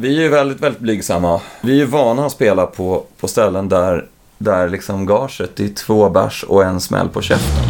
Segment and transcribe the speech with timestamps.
[0.00, 1.40] vi är väldigt, väldigt blygsamma.
[1.60, 4.06] Vi är vana att spela på, på ställen där,
[4.38, 7.64] där liksom gaget är två bärs och en smäll på käften.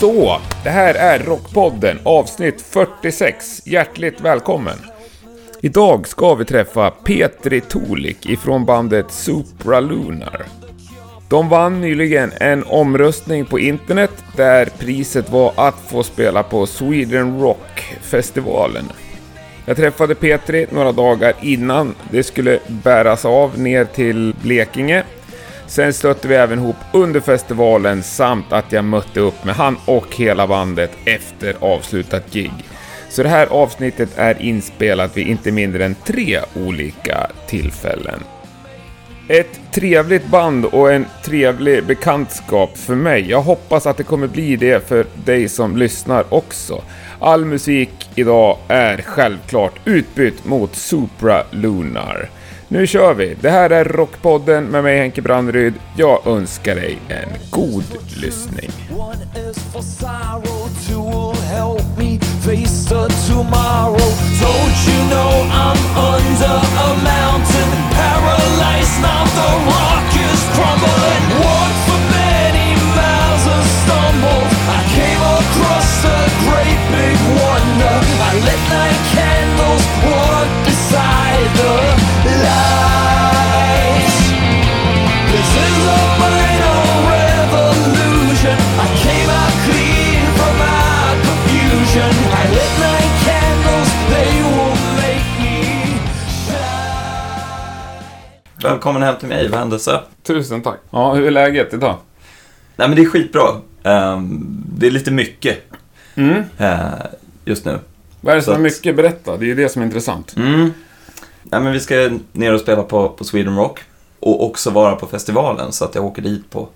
[0.00, 3.66] Så, det här är Rockpodden avsnitt 46.
[3.66, 4.91] Hjärtligt välkommen!
[5.64, 10.42] Idag ska vi träffa Petri Tolik ifrån bandet Supralunar.
[11.28, 17.40] De vann nyligen en omröstning på internet där priset var att få spela på Sweden
[17.40, 18.84] Rock-festivalen.
[19.66, 25.04] Jag träffade Petri några dagar innan det skulle bäras av ner till Blekinge.
[25.66, 30.16] Sen stötte vi även ihop under festivalen samt att jag mötte upp med han och
[30.16, 32.52] hela bandet efter avslutat gig.
[33.12, 38.20] Så det här avsnittet är inspelat vid inte mindre än tre olika tillfällen.
[39.28, 43.30] Ett trevligt band och en trevlig bekantskap för mig.
[43.30, 46.82] Jag hoppas att det kommer bli det för dig som lyssnar också.
[47.20, 52.30] All musik idag är självklart utbytt mot Supra Lunar.
[52.68, 53.36] Nu kör vi!
[53.40, 55.74] Det här är Rockpodden med mig Henke Brandryd.
[55.96, 57.84] Jag önskar dig en god
[58.22, 58.70] lyssning.
[62.42, 63.94] Face the tomorrow.
[64.42, 71.22] Don't you know I'm under a mountain, paralyzed now the rock is crumbling.
[71.38, 74.50] Walked for many miles and stumbled.
[74.74, 77.96] I came across a great big wonder.
[78.26, 81.78] I lit nine candles, walked beside the
[82.42, 84.10] light.
[85.30, 86.11] This is a
[98.62, 100.00] Välkommen hem till mig, vad händelse?
[100.22, 100.78] Tusen tack.
[100.90, 101.96] Ja, hur är läget idag?
[102.76, 103.42] Nej men det är skitbra.
[103.82, 104.40] Ehm,
[104.76, 105.58] det är lite mycket
[106.14, 106.42] Mm.
[106.58, 106.82] eh,
[107.44, 107.78] just nu.
[108.20, 109.36] Vad är det som Så är att- mycket berätta?
[109.36, 110.36] Det är ju det som är intressant.
[110.36, 110.72] Mm.
[111.42, 113.80] Nej, men vi ska ner och spela på, på Sweden Rock
[114.20, 116.68] och också vara på festivalen så att jag åker dit på,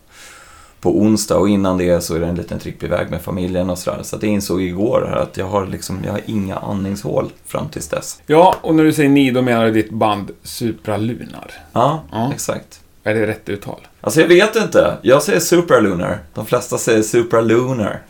[0.80, 3.78] på onsdag och innan det så är det en liten tripp iväg med familjen och
[3.78, 4.02] sådär.
[4.02, 7.68] Så att jag insåg igår här att jag har liksom, jag har inga andningshål fram
[7.68, 8.20] tills dess.
[8.26, 11.50] Ja, och när du säger ni, då menar du ditt band Supralunar.
[11.72, 12.30] Ja, Ja.
[12.32, 12.80] exakt.
[13.04, 13.80] Är det rätt uttal?
[14.00, 14.96] Alltså jag vet inte.
[15.02, 16.18] Jag säger Supralunar.
[16.34, 18.02] De flesta säger Supralunar.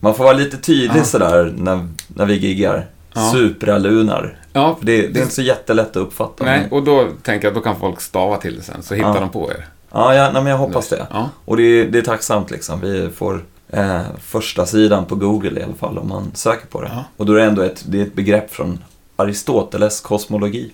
[0.00, 1.04] Man får vara lite tydlig Ja.
[1.04, 2.86] sådär när, när vi giggar.
[3.14, 3.30] Ja.
[3.32, 4.38] Supralunar.
[4.52, 6.44] Ja, det, det är inte så jättelätt att uppfatta.
[6.44, 8.94] Nej, men- och då tänker jag att då kan folk stava till det sen, så
[8.94, 9.20] hittar Ja.
[9.20, 9.66] de på er.
[9.96, 11.06] Ja, ja nej, men jag hoppas det.
[11.10, 11.30] Ja.
[11.44, 12.80] Och det är, det är tacksamt liksom.
[12.80, 16.90] Vi får eh, första sidan på Google i alla fall om man söker på det.
[16.92, 17.04] Ja.
[17.16, 18.78] Och då är det ändå ett, det är ett begrepp från
[19.16, 20.72] Aristoteles kosmologi.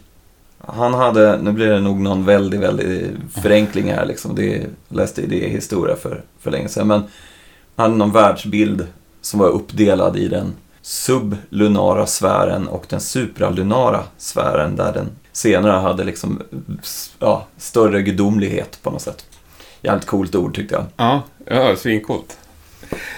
[0.66, 3.10] Han hade, nu blir det nog någon väldigt, väldigt
[3.42, 4.34] förenkling här liksom.
[4.34, 6.86] Det jag läste i det historia för, för länge sedan.
[6.86, 7.00] Men
[7.76, 8.86] han hade någon världsbild
[9.20, 16.04] som var uppdelad i den sublunara sfären och den supralunara sfären där den senare hade
[16.04, 16.42] liksom
[17.18, 19.24] ja, större gudomlighet på något sätt.
[19.82, 20.84] Jävligt coolt ord tyckte jag.
[20.96, 22.38] Ja, ja svincoolt.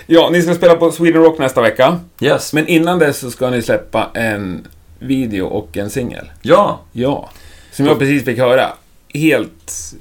[0.07, 2.01] Ja, ni ska spela på Sweden Rock nästa vecka.
[2.21, 2.53] Yes.
[2.53, 4.67] Men innan dess så ska ni släppa en
[4.99, 6.31] video och en singel.
[6.43, 7.31] Ja, Ja.
[7.73, 8.73] Som jag precis fick höra.
[9.15, 9.95] Helt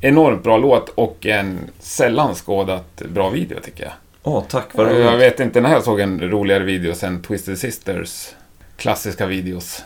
[0.00, 3.92] enormt bra låt och en sällan skådat bra video tycker jag.
[4.22, 5.20] åh tack vad Jag roligt.
[5.20, 8.28] vet inte när jag såg en roligare video sen Twisted Sisters
[8.76, 9.82] klassiska videos.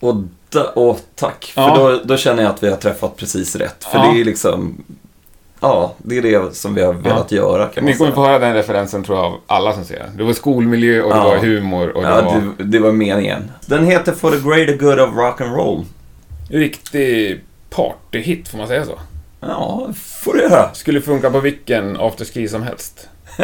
[0.00, 0.14] Och
[0.48, 1.52] da, åh, tack.
[1.56, 1.74] Ja.
[1.74, 3.84] För då, då känner jag att vi har träffat precis rätt.
[3.84, 4.12] För Ja.
[4.12, 4.84] det är liksom,
[5.60, 8.54] ja, det är det som vi har velat göra kan Ni kommer få höra den
[8.54, 10.16] referensen tror jag av alla som ser den.
[10.16, 11.24] Det var skolmiljö och det Ja.
[11.28, 13.50] var humor och det Ja, var det, det var meningen.
[13.66, 15.84] Den heter For the greater good of rock and roll.
[16.50, 18.98] riktig partyhit, får man säga så?
[19.40, 20.74] Ja, får du göra.
[20.74, 23.08] Skulle funka på vilken afterski som helst.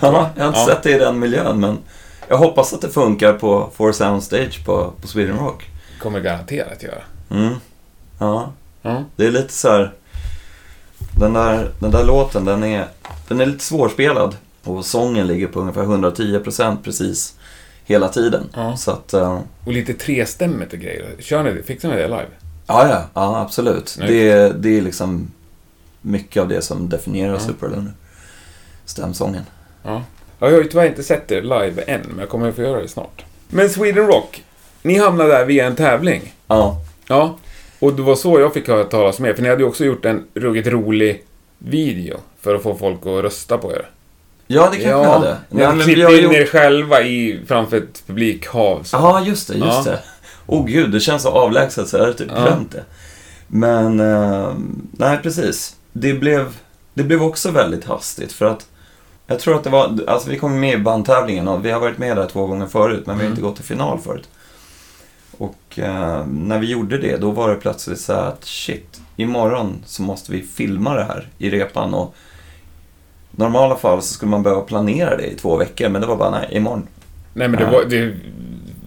[0.00, 0.66] Ja, jag har inte Ja.
[0.66, 1.78] sett det i den miljön, men
[2.28, 5.64] jag hoppas att det funkar på Four Sound Stage på, på Sweden Rock.
[6.02, 7.02] Kommer garanterat göra.
[7.30, 7.54] Mm.
[8.18, 8.52] Ja,
[8.82, 9.04] Ja.
[9.16, 9.92] det är lite så här.
[11.18, 12.86] Den där, den där låten, den är,
[13.28, 14.36] den är lite svårspelad.
[14.64, 17.34] Och sången ligger på ungefär 110% precis
[17.84, 18.48] hela tiden.
[18.54, 18.76] Ja.
[18.76, 21.06] Så att, eh, Och lite trestämmigt och grejer.
[21.18, 21.62] Kör ni det?
[21.62, 22.26] Fixar ni det live?
[22.66, 23.98] ja, ja, ja absolut.
[24.06, 25.30] Det, är- det är liksom
[26.00, 27.38] mycket av det som definierar Ja.
[27.40, 27.92] Superlunar.
[28.84, 29.42] Stämsången.
[29.82, 30.02] Ja.
[30.38, 30.46] ja.
[30.46, 32.80] Jag har ju tyvärr inte sett er live än, men jag kommer att få göra
[32.82, 33.24] det snart.
[33.48, 34.44] Men Sweden Rock,
[34.82, 36.34] ni hamnade där via en tävling.
[36.48, 36.76] Ja,
[37.08, 37.36] Ja.
[37.78, 40.04] Och det var så jag fick höra talas med, för ni hade ju också gjort
[40.04, 41.24] en ruggigt rolig
[41.58, 43.86] video för att få folk att rösta på er.
[44.46, 45.12] ja det kanske ja.
[45.12, 45.36] hade.
[45.50, 48.82] Ni hade klippt in gjort- er själva i, framför ett publikhav.
[48.82, 48.96] Så.
[48.96, 49.82] Ja, just det, just Ja.
[49.92, 49.98] det.
[50.46, 52.42] Åh gud, det känns så avlägset så jag hade typ Ja.
[52.42, 52.84] glömt det.
[53.48, 54.52] Men, eh,
[54.92, 55.76] nej precis.
[55.92, 56.56] Det blev,
[56.94, 58.66] det blev också väldigt hastigt för att
[59.26, 61.98] jag tror att det var, alltså vi kom med i bandtävlingen och vi har varit
[61.98, 63.32] med där två gånger förut men vi har Mm.
[63.32, 64.28] inte gått till final förut.
[65.72, 70.02] Och eh, när vi gjorde det då var det plötsligt så att shit, imorgon så
[70.02, 72.14] måste vi filma det här i repan och
[73.36, 76.16] i normala fall så skulle man behöva planera det i två veckor men det var
[76.16, 76.86] bara nej, imorgon.
[77.34, 77.70] Nej, men det Ja.
[77.72, 78.14] var, det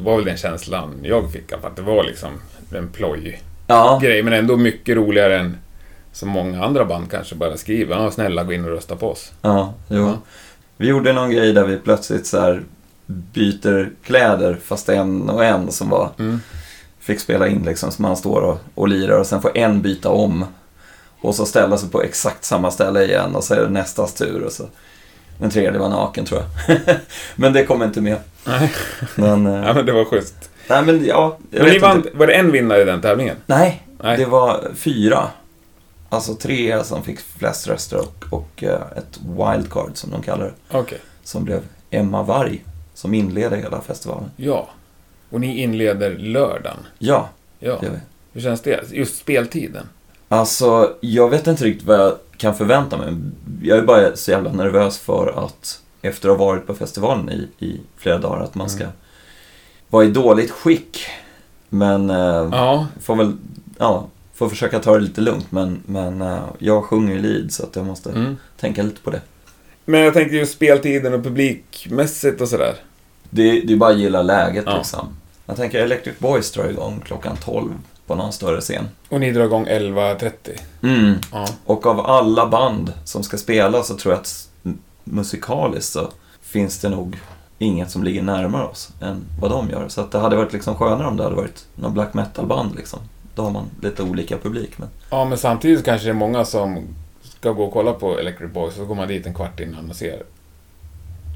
[0.04, 1.52] var väl den känslan jag fick.
[1.52, 2.30] Att det var liksom
[2.72, 5.58] en ploj Ja, grej, men ändå mycket roligare än
[6.12, 7.96] som många andra band kanske bara skriver.
[7.96, 9.32] Ja, snälla gå in och rösta på oss.
[9.42, 9.98] ja, jo.
[9.98, 10.18] Ja.
[10.78, 12.60] Vi gjorde någon grej där vi plötsligt så
[13.06, 16.40] byter kläder fast en och en som var Mm.
[17.06, 20.10] Fick spela in liksom så man står och, och lirar och sen får en byta
[20.10, 20.46] om.
[21.22, 24.44] Och så ställa sig på exakt samma ställe igen och så är det nästas tur
[24.44, 24.64] och så
[25.40, 26.78] den tredje var naken tror jag.
[27.36, 28.18] men det kom inte med.
[28.46, 28.74] Nej.
[29.16, 30.50] Men, eh, Ja, men det var schysst.
[30.70, 33.36] nej men ja, Men ni vann, var det en vinnare i den tävlingen?
[33.46, 34.18] Nej, Nej.
[34.18, 35.28] det var fyra.
[36.10, 40.78] Alltså tre som fick flest röster och, och eh, ett wildcard som de kallar det.
[40.78, 41.00] Okej.
[41.24, 41.62] Som blev
[41.92, 42.64] Emma Varg
[42.94, 44.32] som inleder hela festivalen.
[44.36, 44.70] Ja.
[45.30, 46.78] Och ni inleder lördagen.
[47.00, 47.30] Ja,
[47.60, 47.78] Ja.
[47.80, 48.00] det gör vi.
[48.34, 48.92] Hur känns det?
[48.92, 49.86] Just speltiden.
[50.28, 53.14] Alltså, jag vet inte riktigt vad jag kan förvänta mig.
[53.64, 57.66] Jag är bara så jävla nervös för att efter att ha varit på festivalen i,
[57.66, 58.96] i flera dagar att man ska Mm.
[59.90, 61.06] vara i dåligt skick.
[61.70, 62.88] Men eh, Ja.
[63.02, 63.34] får väl,
[63.78, 65.52] ja, får försöka ta det lite lugnt.
[65.52, 68.38] Men, men eh, jag sjunger i lead så att jag måste Mm.
[68.58, 69.22] tänka lite på det.
[69.86, 72.76] Men jag tänkte just speltiden och publikmässigt och sådär.
[73.30, 74.78] Det, det är bara att gilla läget Ja.
[74.78, 75.08] liksom.
[75.46, 77.74] Jag tänker Electric Boys drar igång klockan 12
[78.08, 78.88] på någon större scen.
[79.10, 80.32] Och ni drar igång 11.30.
[80.84, 81.14] Mm.
[81.32, 81.48] Ja.
[81.66, 84.50] Och av alla band som ska spela så tror jag att
[85.04, 86.10] musikaliskt så
[86.42, 87.18] finns det nog
[87.60, 89.88] inget som ligger närmare oss än vad de gör.
[89.88, 93.00] Så att det hade varit liksom skönare om det hade varit någon black metal-band liksom.
[93.36, 94.78] Då har man lite olika publik.
[94.78, 94.90] Men...
[95.10, 96.84] ja, men samtidigt kanske det är många som
[97.22, 99.90] ska gå och kolla på Electric Boys och så går man dit en kvart innan
[99.90, 100.24] och ser.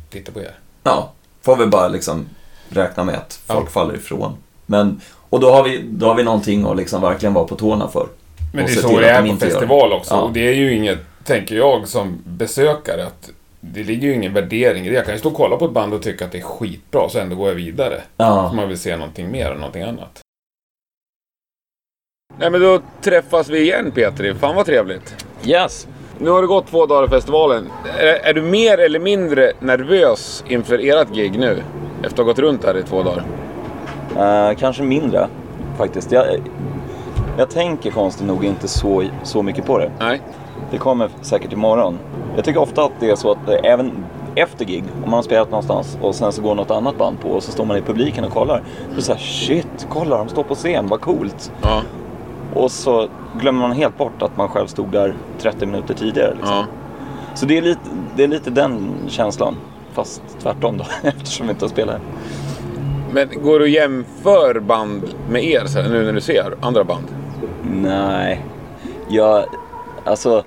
[0.10, 0.56] Titta på er.
[0.84, 1.12] Ja,
[1.56, 2.30] får vi bara liksom
[2.70, 3.70] räkna med att folk Ja.
[3.72, 4.38] faller ifrån.
[4.66, 7.88] Men, och då har, vi, då har vi någonting att liksom verkligen vara på tårna
[7.88, 8.08] för.
[8.54, 10.14] Men det är så det är på inte gör festival också.
[10.14, 10.22] Ja.
[10.22, 13.30] Och det är ju inget, tänker jag som besökare, att
[13.62, 14.96] det ligger ju ingen värdering i det.
[14.96, 17.10] Jag kan ju stå och kolla på ett band och tycka att det är skitbra,
[17.10, 18.02] så ändå går jag vidare.
[18.18, 20.20] Ja, För man vill se någonting mer än någonting annat.
[22.38, 24.34] Nej men då träffas vi igen Petri.
[24.36, 25.26] Fan vad trevligt.
[25.46, 25.88] yes.
[26.22, 27.70] Nu har det gått två dagar i festivalen.
[28.00, 31.64] Är, är du mer eller mindre nervös inför ert gig nu?
[31.98, 33.24] Efter att ha gått runt här i två dagar.
[34.18, 35.28] Eh, kanske mindre
[35.78, 36.12] faktiskt.
[36.12, 36.26] Jag,
[37.38, 39.92] jag tänker konstigt nog inte så, så mycket på det.
[40.00, 40.22] Nej.
[40.72, 42.00] Det kommer säkert imorgon.
[42.36, 44.06] Jag tycker ofta att det är så att eh, även
[44.36, 47.30] efter gig, om man har spelat någonstans och sen så går något annat band på
[47.30, 48.64] och så står man i publiken och kollar.
[48.88, 51.52] Då är det så här, shit, kolla de står på scen, vad coolt.
[51.62, 51.82] Ja.
[52.54, 53.08] Och så
[53.42, 56.34] glömmer man helt bort att man själv stod där 30 minuter tidigare.
[56.34, 56.56] Liksom.
[56.56, 56.66] ja.
[57.36, 57.82] Så det är, lite,
[58.16, 59.56] det är lite den känslan.
[59.94, 62.02] Fast tvärtom då, eftersom vi inte har spelat.
[63.12, 66.84] Men går du och jämför band med er så här, nu när du ser andra
[66.84, 67.08] band?
[67.64, 68.46] Nej,
[69.10, 69.46] jag,
[70.04, 70.44] alltså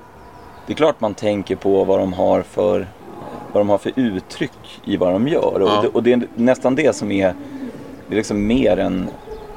[0.67, 2.87] det är klart man tänker på vad de har för,
[3.53, 5.61] vad de har för uttryck i vad de gör.
[5.61, 5.77] Ja.
[5.77, 7.35] Och, det, och det är nästan det som är,
[8.09, 9.11] det är liksom mer än,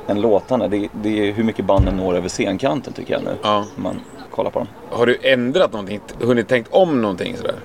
[0.08, 0.68] än låtarna.
[0.68, 3.38] Det, det är hur mycket banden når över scenkanten tycker jag nu.
[3.44, 3.66] Ja.
[3.78, 4.00] Om man
[4.32, 4.68] kollar på dem.
[4.90, 6.00] Har du ändrat någonting?
[6.22, 7.56] Hunnit tänkt om någonting sådär?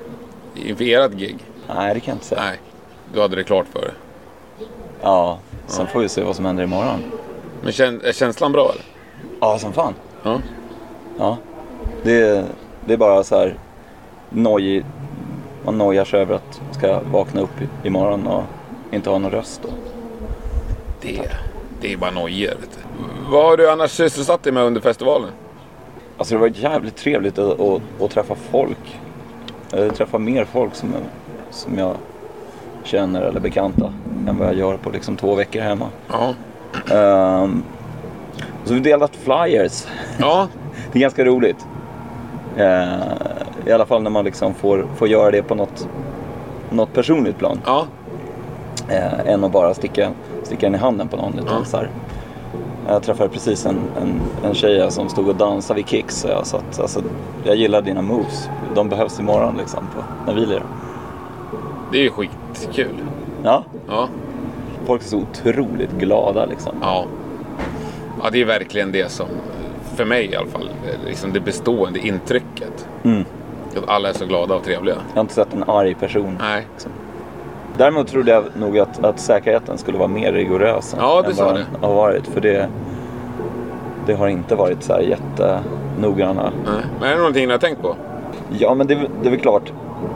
[0.54, 1.38] Inför ert gig?
[1.75, 2.42] Nej, det kan jag inte säga.
[2.42, 2.59] Nej.
[3.14, 3.90] Du hade det klart för dig.
[5.02, 7.02] Ja, sen får vi se vad som händer imorgon.
[7.62, 8.85] Men kän, är känslan bra eller?
[9.40, 9.94] Ja, som fan.
[10.23, 10.40] Ja.
[11.18, 11.37] Ja.
[12.02, 12.44] Det,
[12.85, 13.59] det är bara så här
[14.30, 14.85] noj,
[15.64, 18.42] man nojar sig över att man ska vakna upp imorgon och
[18.92, 19.61] inte ha någon röst.
[19.62, 19.68] Då.
[21.00, 21.30] Det,
[21.80, 22.54] det är bara nojor.
[23.30, 25.30] Vad har du annars sysselsatt dig med under festivalen?
[26.16, 29.00] Alltså det var jävligt trevligt att, att, att träffa folk.
[29.72, 30.94] Eh, Träffa mer folk som,
[31.50, 31.94] som jag
[32.84, 33.92] känner eller bekanta
[34.28, 35.88] än vad jag gör på liksom två veckor hemma.
[36.08, 36.34] Ja.
[37.42, 37.62] Um,
[38.64, 39.87] så vi delat flyers.
[40.18, 40.49] Ja.
[40.92, 41.66] Det är ganska roligt.
[42.56, 42.94] Eh,
[43.66, 45.88] I alla fall när man liksom får, får göra det på något,
[46.70, 47.60] något personligt plan.
[47.66, 47.87] Ja.
[48.88, 50.10] Eh, än att bara sticka,
[50.50, 51.38] sticka den i handen på någon.
[51.38, 51.90] Utan så här.
[52.88, 56.14] Jag träffade precis en, en, en tjej som stod och dansade vid Kicks.
[56.16, 57.02] Så jag, sa att, alltså,
[57.45, 58.49] jag gillar dina moves.
[58.75, 60.62] De behövs imorgon liksom, på, när vi lirar.
[61.92, 62.95] Det är ju skitkul.
[63.42, 64.09] Ja, Ja.
[64.87, 66.73] folk är så otroligt glada liksom.
[66.83, 67.04] Ja.
[68.23, 69.26] Ja, det är verkligen det som,
[69.95, 70.71] för mig i alla fall,
[71.07, 72.88] liksom det bestående intrycket.
[73.02, 73.25] Mm.
[73.76, 74.95] Att alla är så glada och trevliga.
[75.09, 76.37] Jag har inte sett en arg person.
[76.40, 76.66] Nej.
[77.80, 81.64] Däremot trodde jag nog att, att säkerheten skulle vara mer rigorös Ja, än vad den
[81.80, 82.26] har varit.
[82.26, 82.68] För det,
[84.06, 86.42] det har inte varit så här jättenoggranna.
[86.64, 86.75] Nej.
[87.00, 87.96] Men är det någonting ni har tänkt på?
[88.58, 89.72] Ja, men det, det är väl klart.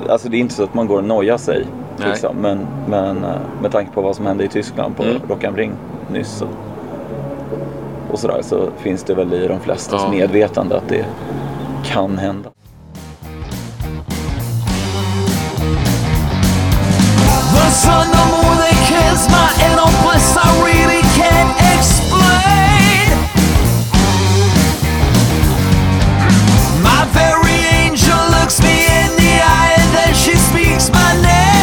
[0.08, 1.66] Alltså det är inte så att man går och nojar sig.
[2.06, 2.36] Liksom.
[2.36, 3.30] Men, men eh,
[3.62, 5.16] med tanke på vad som hände i Tyskland på Mm.
[5.28, 5.72] Rock am Ring
[6.12, 6.28] nyss.
[6.38, 6.46] Så,
[8.10, 10.10] och sådär så finns det väl i de flestas Ja.
[10.10, 11.04] medvetande att det
[11.84, 12.50] kan hända.
[17.74, 20.36] Sun, the moon, they kiss my inner bliss.
[20.38, 23.06] I really can't explain.
[26.84, 31.53] My very angel looks me in the eye and then she speaks my name.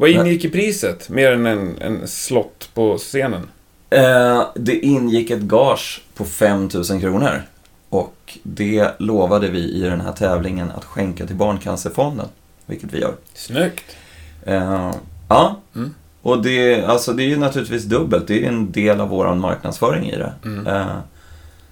[0.00, 1.08] Vad ingick i priset?
[1.08, 3.48] Mer än en, en slott på scenen?
[3.90, 7.42] Eh, det ingick ett gage på 5000 kronor.
[7.88, 12.26] Och det lovade vi i den här tävlingen att skänka till Barncancerfonden.
[12.66, 13.14] Vilket vi gör.
[13.34, 13.96] Snyggt!
[14.44, 14.92] Eh,
[15.28, 15.60] ja.
[15.74, 15.94] Mm.
[16.22, 18.26] Och det, alltså det är ju naturligtvis dubbelt.
[18.26, 20.32] Det är en del av vår marknadsföring i det.
[20.44, 20.66] Mm.
[20.66, 20.96] Eh,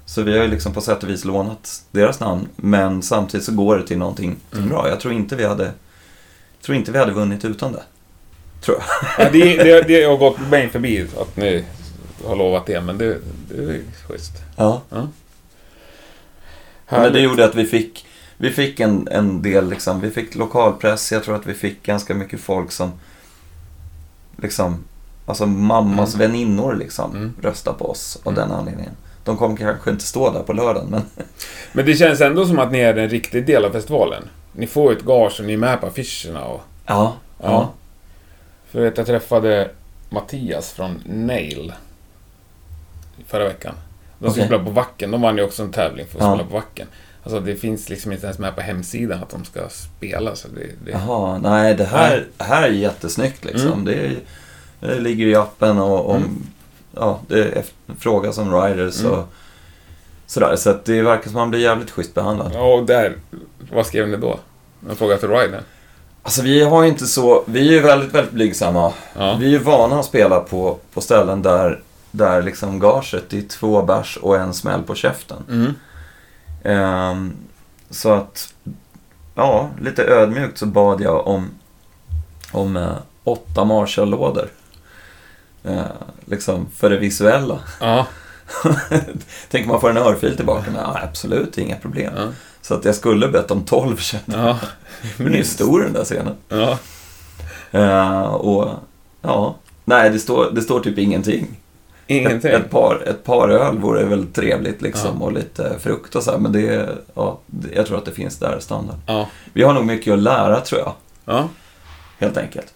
[0.07, 2.49] så vi har ju liksom på sätt och vis lånat deras namn.
[2.57, 4.69] Men samtidigt så går det till någonting Mm.
[4.69, 4.89] bra.
[4.89, 5.73] Jag tror inte vi hade
[6.63, 7.83] tror inte vi hade vunnit utan det.
[8.61, 9.27] Tror jag.
[9.27, 11.65] Ja, det, det, det har gått mig förbi att ni
[12.27, 14.33] har lovat det, men det, det är schysst.
[14.57, 14.83] Ja.
[16.91, 21.12] Men det gjorde att vi fick, vi fick en, en del, liksom, vi fick lokalpress.
[21.12, 22.93] Jag tror att vi fick ganska mycket folk som,
[24.43, 24.85] liksom,
[25.27, 27.35] alltså mammas väninnor liksom, Mm.
[27.43, 28.93] röstade på oss av den anledningen.
[29.25, 31.03] De kommer kanske inte stå där på lördagen, men
[31.73, 34.23] Men det känns ändå som att ni är en riktig del av festivalen.
[34.53, 36.61] Ni får ett gage och ni är med på affischerna och...
[36.87, 37.17] ja.
[37.43, 37.73] Ja.
[38.71, 39.71] För vet, jag träffade
[40.11, 41.73] Mattias från Nail
[43.27, 43.75] förra veckan.
[44.19, 45.11] De skulle spela på Wacken.
[45.11, 46.35] De vann ju också en tävling för att Ja.
[46.35, 46.87] spela på Wacken.
[47.23, 50.37] Alltså det finns liksom inte ens med på hemsidan att de ska spela.
[50.37, 50.91] Så det, det...
[50.91, 53.73] Jaha, nej det här, här är jättesnyggt liksom.
[53.73, 53.85] Mm.
[53.85, 54.17] Det, är,
[54.81, 56.47] det ligger i appen och om, Mm.
[56.95, 57.65] ja, det är
[57.99, 59.27] fråga som riders och Mm.
[60.27, 60.57] sådär.
[60.57, 62.51] Så att det verkar som att man blir jävligt schysst behandlad.
[62.55, 63.17] Ja, och där...
[63.73, 64.39] Vad skrev ni då?
[64.91, 65.61] En fråga till Ryder?
[66.23, 68.93] Alltså vi har ju inte så, vi är ju väldigt, väldigt blygsamma.
[69.17, 69.37] Ja.
[69.41, 73.83] Vi är ju vana att spela på, på ställen där, där liksom gaget är två
[73.83, 75.43] bärs och en smäll på käften.
[75.51, 75.75] Mm.
[76.65, 77.37] Ehm,
[77.91, 78.55] så att,
[79.35, 81.51] ja, lite ödmjukt så bad jag om,
[82.53, 84.49] om eh, åtta Marshall-lådor.
[85.65, 85.83] Eh,
[86.25, 87.59] liksom för det visuella.
[87.81, 88.07] Ja.
[89.51, 90.71] Tänker man få en örfil tillbaka?
[90.71, 92.13] Nej, absolut, inga problem.
[92.17, 92.27] Ja.
[92.63, 94.49] Så att jag skulle bett om tolv kände jag.
[94.49, 94.59] Ja.
[95.17, 96.35] Men det är stor den där scenen.
[96.49, 96.78] Ja.
[97.71, 98.69] Eh, och
[99.23, 101.61] ja, nej det står, det står typ ingenting.
[102.07, 102.50] Ingenting.
[102.50, 105.25] Ett, ett, par, ett par öl vore väl trevligt liksom Ja.
[105.26, 107.38] och lite frukt och så här, men det, ja,
[107.75, 108.97] jag tror att det finns där standard.
[109.07, 109.28] Ja.
[109.52, 110.93] Vi har nog mycket att lära tror jag,
[111.25, 111.49] Ja.
[112.19, 112.75] helt enkelt.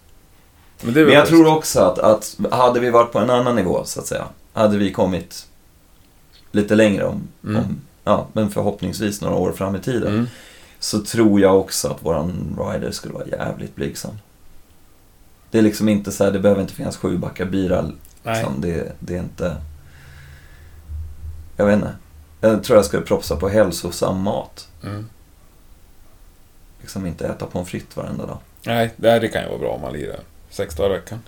[0.81, 4.01] Men Men jag tror också att, att hade vi varit på en annan nivå så
[4.01, 5.47] att säga, hade vi kommit
[6.53, 7.57] lite längre om, Mm.
[7.57, 10.29] om ja, men förhoppningsvis några år fram i tiden, Mm.
[10.83, 14.19] Så tror jag också att våran rider skulle vara jävligt blygsam.
[15.51, 17.93] Det är liksom inte så här, det behöver inte finnas sju backar bira.
[18.23, 18.61] Liksom.
[18.61, 19.57] Det, det är inte...
[21.57, 21.95] Jag vet inte.
[22.41, 24.69] Jag tror jag skulle propsa på hälsosam mat.
[24.85, 25.09] Mm.
[26.81, 28.39] Liksom inte äta pommes frites varenda dag.
[28.67, 30.21] Nej, det här det kan ju vara bra om man lirar
[30.51, 31.23] sex dagar i veckan.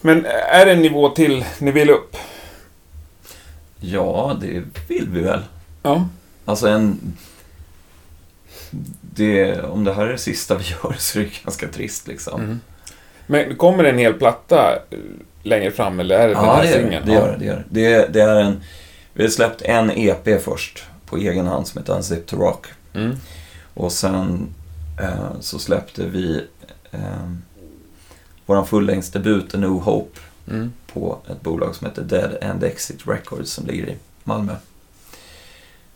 [0.00, 2.16] Men är det en nivå till ni vill upp?
[3.80, 5.42] Ja, det vill vi väl.
[5.82, 6.08] Ja.
[6.44, 7.16] Alltså en...
[9.00, 12.40] Det, om det här är det sista vi gör så är det ganska trist liksom.
[12.40, 12.60] Mm.
[13.26, 14.98] Men kommer det en hel platta eh,
[15.42, 16.82] längre fram eller är det den Ja, här det gör det.
[16.82, 17.06] singeln?
[17.06, 17.36] Det gör det.
[17.38, 17.44] det,
[17.80, 18.08] gör det.
[18.12, 18.60] det, är en,
[19.12, 22.66] vi har släppt en EP först på egen hand som heter Unzip to Rock.
[22.94, 23.16] Mm.
[23.74, 24.48] Och sen
[25.02, 26.44] eh, så släppte vi
[26.92, 27.00] eh,
[28.46, 30.72] vår fullängdsdebut, A New Hope, Mm.
[30.92, 34.52] på ett bolag som heter Dead End Exit Records som ligger i Malmö.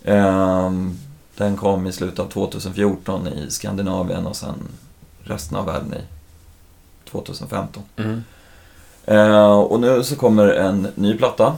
[0.04, 0.98] Ehm,
[1.38, 4.54] den kom i slutet av 2014 i Skandinavien och sen
[5.24, 6.00] resten av världen i
[7.10, 7.82] 2015.
[7.96, 8.22] Mm.
[9.04, 11.56] Eh, och nu så kommer en ny platta.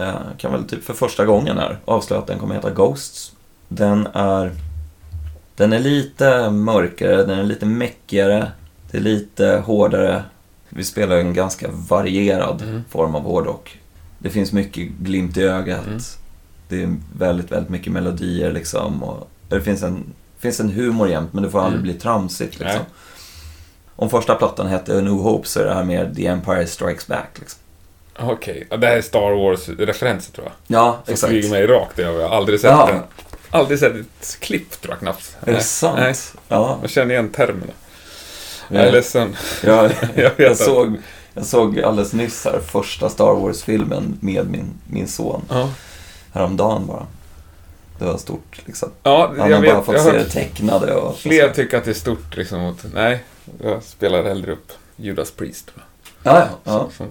[0.00, 3.32] Eh, kan väl typ för första gången här avslöja att den kommer heta Ghosts.
[3.68, 4.52] Den är,
[5.56, 8.52] den är lite mörkare, den är lite meckigare,
[8.90, 10.22] det är lite hårdare.
[10.68, 12.84] Vi spelar en ganska varierad Mm.
[12.90, 13.78] form av hårdrock.
[14.18, 15.86] Det finns mycket glimt i ögat.
[15.86, 15.98] Mm.
[16.72, 19.02] Det är väldigt, väldigt mycket melodier liksom.
[19.02, 20.04] Och det finns en
[20.38, 21.82] finns en humor jämt, men det får aldrig Mm.
[21.92, 22.58] bli tramsigt.
[22.58, 22.76] Liksom.
[22.78, 22.86] Nej.
[23.96, 27.28] Om första plattan hette New Hope så är det här mer The Empire Strikes Back.
[27.34, 27.58] Liksom.
[28.18, 30.78] Okej, ja, det här är Star Wars-referenser tror jag.
[30.78, 31.30] Ja, Som exakt.
[31.30, 32.20] flyger mig rakt över.
[32.20, 32.86] Jag har aldrig sett Jaha.
[32.86, 33.00] den.
[33.50, 35.36] Aldrig sett ett klipp tror jag knappt.
[35.40, 35.98] Är det sant?
[36.00, 36.14] Nej,
[36.48, 36.78] Ja.
[36.80, 37.72] jag känner igen termerna.
[38.68, 38.76] Ja.
[38.78, 39.36] Jag är ledsen.
[39.62, 40.96] Jag, Jag jag, att- såg,
[41.34, 45.42] jag såg alldeles nyss här första Star Wars-filmen med min, min son.
[45.48, 45.70] Ja,
[46.32, 47.06] Häromdagen bara.
[47.98, 48.90] Det var stort liksom.
[49.02, 49.74] ja Han jag har vet.
[49.74, 51.18] bara fått jag se det tecknade och...
[51.18, 52.60] fler tycker att det är stort liksom.
[52.60, 53.24] Mot, nej,
[53.64, 55.70] jag spelar hellre upp Judas Priest.
[56.22, 56.48] Ja, ja.
[56.64, 56.88] ja.
[56.98, 57.06] Så-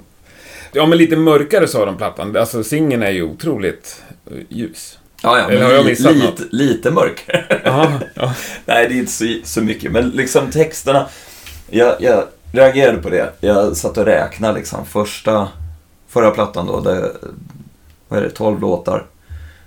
[0.73, 2.37] Ja, men lite mörkare sa de plattan.
[2.37, 4.99] Alltså singeln är ju otroligt eh, ljus.
[5.23, 6.41] Ja, ja, Eller har men jag missat lite, något?
[6.53, 7.61] lite mörkare.
[7.65, 8.33] Aha, ja.
[8.65, 9.91] Nej, det är inte så, så mycket.
[9.91, 11.07] Men liksom texterna.
[11.69, 13.33] Jag, jag reagerade på det.
[13.39, 14.85] Jag satt och räknade liksom.
[14.85, 15.47] Första,
[16.07, 17.11] förra plattan då, det,
[18.07, 19.05] vad är det, 12 låtar.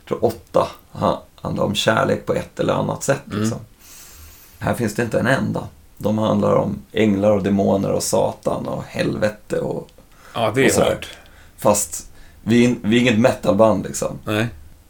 [0.08, 3.22] Tror åtta ha- handlar om kärlek på ett eller annat sätt.
[3.26, 3.40] Mm.
[3.40, 3.58] Liksom.
[4.58, 5.68] Här finns det inte en enda.
[5.98, 9.88] De handlar om änglar och demoner och satan och helvete och...
[10.34, 11.08] ja, det är hårt.
[11.58, 12.10] Fast
[12.42, 14.18] vi, är- vi är inget metalband liksom.
[14.24, 14.46] Nej.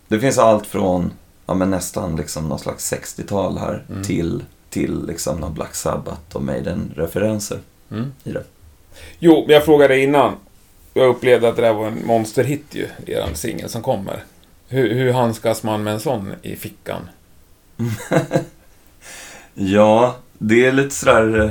[0.08, 1.12] Det finns allt från
[1.46, 4.02] ja, men nästan liksom någon slags 60-tal här Mm.
[4.04, 7.58] till, till liksom någon Black Sabbath och Maiden-referenser
[7.90, 8.12] Mm.
[8.24, 8.44] i det.
[9.18, 10.32] Jo, men jag frågade innan.
[10.94, 14.24] Jag upplevde att det där var en monsterhit ju, eran singel som kommer.
[14.74, 17.08] Hur, hur handskas man med en sån i fickan?
[19.54, 21.40] Ja, det är lite sådär...
[21.44, 21.50] eh,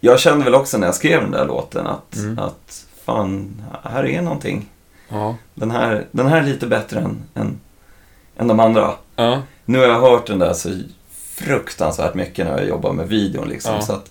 [0.00, 2.38] Jag kände väl också när jag skrev den där låten att, Mm.
[2.38, 4.68] att fan, här är någonting.
[5.08, 5.36] Ja.
[5.54, 7.60] Den här, den här är lite bättre än, än,
[8.36, 8.94] än de andra.
[9.16, 9.42] Ja.
[9.64, 10.68] Nu har jag hört den där så
[11.34, 13.74] fruktansvärt mycket när jag jobbar med videon liksom.
[13.74, 13.80] Ja.
[13.80, 14.10] Så att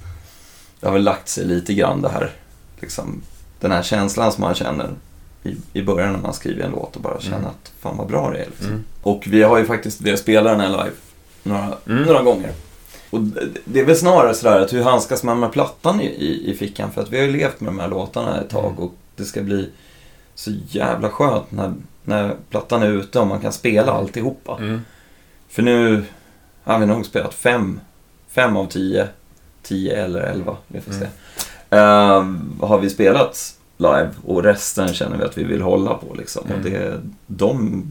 [0.80, 2.32] det har väl lagt sig lite grann det här,
[2.80, 3.22] liksom,
[3.60, 4.90] den här känslan som man känner
[5.44, 7.50] i, i början när man skriver en låt och bara känner Mm.
[7.50, 8.46] att fan vad bra det är.
[8.46, 8.68] Liksom.
[8.68, 8.84] Mm.
[9.02, 10.92] Och vi har ju faktiskt velat spela den här live
[11.44, 12.04] några, Mm.
[12.04, 12.52] några gånger.
[13.10, 13.22] Och
[13.66, 16.92] det- är väl snarare sådär att hur handskas man med plattan i, i, i fickan?
[16.92, 18.80] För att vi har ju levt med de här låtarna ett tag Mm.
[18.84, 19.70] och det ska bli
[20.36, 24.58] så jävla skönt när, när plattan är ute och man kan spela alltihopa.
[24.58, 24.82] Mm.
[25.50, 26.04] För nu
[26.64, 27.80] har vi nog spelat fem,
[28.30, 29.08] fem av tio,
[29.64, 31.06] tio eller elva, vi får se.
[31.70, 36.46] Ehm, har vi spelat live och resten känner vi att vi vill hålla på liksom.
[36.46, 36.58] Mm.
[36.58, 37.84] Och det, de,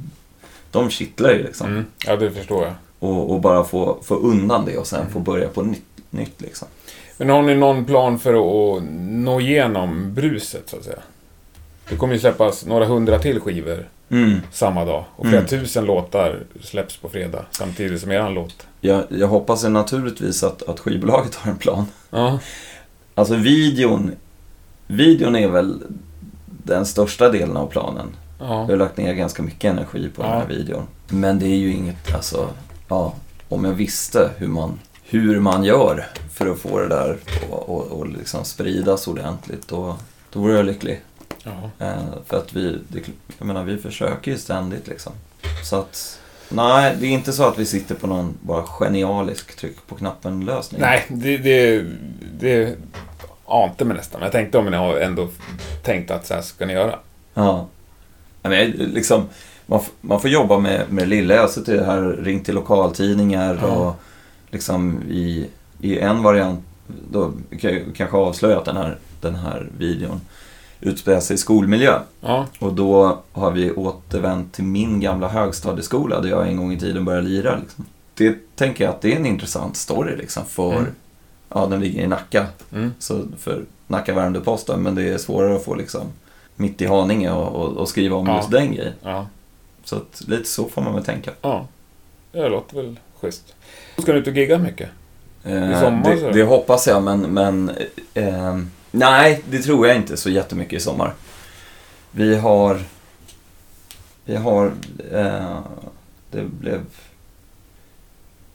[0.70, 1.66] de kittlar ju liksom.
[1.66, 1.84] Mm.
[2.06, 2.74] Ja, det förstår jag.
[2.98, 5.12] Och, och bara få, få undan det och sen Mm.
[5.12, 6.68] få börja på nytt, nytt liksom.
[7.18, 10.98] Men har ni någon plan för att nå igenom bruset, så att säga?
[11.88, 14.40] Det kommer ju släppas några hundra till skivor Mm.
[14.52, 15.04] samma dag.
[15.16, 15.48] Och flera Mm.
[15.48, 18.66] tusen låtar släpps på fredag, samtidigt som eran låt.
[18.80, 21.86] Jag, jag hoppas naturligtvis att, att skivbolaget har en plan.
[22.10, 22.38] Ja.
[23.14, 24.10] Alltså videon,
[24.90, 25.82] videon är väl
[26.46, 28.06] den största delen av planen.
[28.38, 28.54] Jag Ja.
[28.64, 30.46] har lagt ner ganska mycket energi på den här Ja.
[30.56, 30.82] videon.
[31.08, 32.48] Men det är ju inget, alltså,
[32.88, 33.14] ja,
[33.48, 37.16] om jag visste hur man, hur man gör för att få det där
[37.50, 39.96] och, och, och liksom spridas ordentligt, då,
[40.32, 41.00] då vore jag lycklig.
[41.44, 41.86] ja.
[41.86, 41.92] Eh,
[42.26, 43.00] för att vi, det,
[43.38, 45.12] jag menar, vi försöker ju ständigt liksom.
[45.64, 49.86] Så att, nej, det är inte så att vi sitter på någon bara genialisk tryck
[49.86, 50.80] på knappen-lösning.
[50.80, 51.84] Nej, det, det,
[52.40, 52.76] det
[53.50, 54.22] ante mig nästan.
[54.22, 55.28] Jag tänkte om ni har ändå
[55.82, 56.98] tänkt att så här ska ni göra.
[57.34, 57.66] Ja.
[58.42, 59.22] Men, liksom,
[59.66, 61.34] man, man får jobba med, med det lilla.
[61.34, 63.66] Jag har suttit här och ringt till lokaltidningar Ja.
[63.68, 63.94] och
[64.50, 65.46] liksom i,
[65.80, 66.60] i en variant,
[67.10, 70.20] då kan jag kanske avslöja att den här, den här videon
[70.80, 71.98] utspelar sig i skolmiljö.
[72.20, 76.80] Ja, Och då har vi återvänt till min gamla högstadieskola där jag en gång i
[76.80, 77.56] tiden började lira.
[77.56, 77.84] Liksom.
[78.14, 80.86] Det tänker jag att det är en intressant story liksom för, Mm.
[81.54, 82.92] Ja den ligger i Nacka, mm.
[82.98, 86.02] så för Nacka Värmdö posten men det är svårare att få liksom
[86.56, 88.36] mitt i Haninge och, och, och skriva om Ja.
[88.36, 88.92] just den grejen.
[89.02, 89.26] ja,
[89.84, 91.30] Så att, lite så får man väl tänka.
[91.42, 91.66] ja.
[92.32, 93.54] Det låter väl schysst.
[93.98, 94.90] Ska ni ut och gigga mycket?
[95.44, 96.26] Eh, sommar, så?
[96.26, 97.70] det, det hoppas jag men, men
[98.14, 98.58] eh,
[98.90, 101.14] nej det tror jag inte så jättemycket i sommar.
[102.10, 102.78] Vi har,
[104.24, 104.72] vi har,
[105.12, 105.58] eh,
[106.30, 106.80] det blev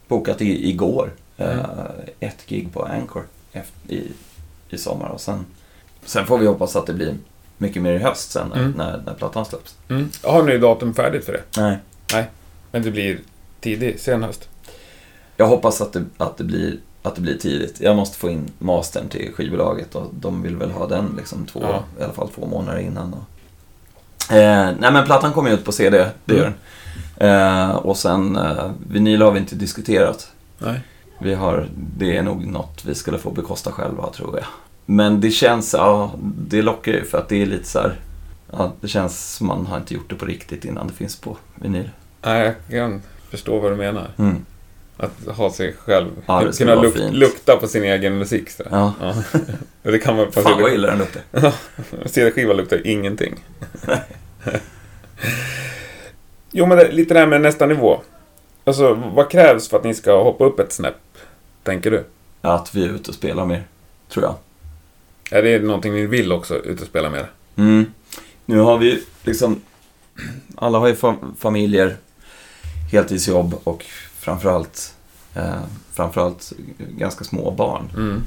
[0.07, 1.59] bokat i, igår, Mm.
[2.19, 4.11] ett gig på Anchor efter, i,
[4.69, 5.45] i sommar och sen,
[6.05, 7.15] sen får vi hoppas att det blir
[7.57, 8.71] mycket mer i höst sen när, Mm.
[8.71, 9.75] när, när plattan släpps.
[9.89, 10.09] Mm.
[10.23, 11.61] Har ni datum färdigt för det?
[12.13, 12.25] Nej.
[12.71, 13.19] Men det blir
[13.61, 14.49] tidig, sen höst?
[15.37, 17.81] Jag hoppas att det, att, det blir, att det blir tidigt.
[17.81, 21.59] Jag måste få in mastern till skivbolaget och de vill väl ha den liksom två,
[21.63, 21.83] Ja.
[21.99, 23.11] i alla fall två månader innan.
[23.11, 23.17] Då.
[24.35, 26.43] Eh, nej men plattan kommer ut på CD, det gör
[27.17, 27.29] den.
[27.29, 30.31] Eh, och sen eh, vinyl har vi inte diskuterat.
[30.57, 30.81] Nej.
[31.19, 34.45] Vi har, det är nog något vi skulle få bekosta själva tror jag.
[34.85, 37.99] Men det känns, ja, det lockar ju för att det är lite så här,
[38.51, 41.37] ja, det känns som man har inte gjort det på riktigt innan det finns på
[41.55, 41.89] vinyl.
[42.21, 44.07] Nej, jag kan förstå vad du menar.
[44.17, 44.45] Mm.
[44.97, 47.13] Att ha sig själv, Ja, kunna luk- fint.
[47.13, 48.49] lukta på sin egen musik.
[48.49, 48.63] Så.
[48.71, 48.93] Ja.
[49.01, 49.13] Ja.
[49.91, 51.21] det kan man Fan vad illa den luktar.
[52.05, 53.35] CD-skiva luktar ingenting.
[56.51, 58.01] jo, men det, lite det här med nästa nivå.
[58.63, 60.95] Alltså, vad krävs för att ni ska hoppa upp ett snäpp,
[61.65, 62.03] tänker du?
[62.41, 63.63] Att vi är ute och spelar mer,
[64.09, 64.35] tror jag.
[65.39, 67.31] Är det någonting ni vill också, ut och spela mer?
[67.55, 67.85] Mm.
[68.45, 69.61] Nu har vi liksom,
[70.55, 71.97] alla har ju fam- familjer,
[72.91, 73.85] heltidsjobb och
[74.19, 74.95] framförallt,
[75.35, 77.89] eh, framförallt ganska små barn.
[77.95, 78.23] Mm.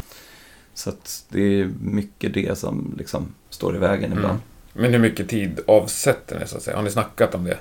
[0.74, 4.26] Så att det är mycket det som liksom står i vägen ibland.
[4.30, 4.40] Mm.
[4.72, 6.76] Men hur mycket tid avsätter ni, så att säga?
[6.76, 7.58] Har ni snackat om det?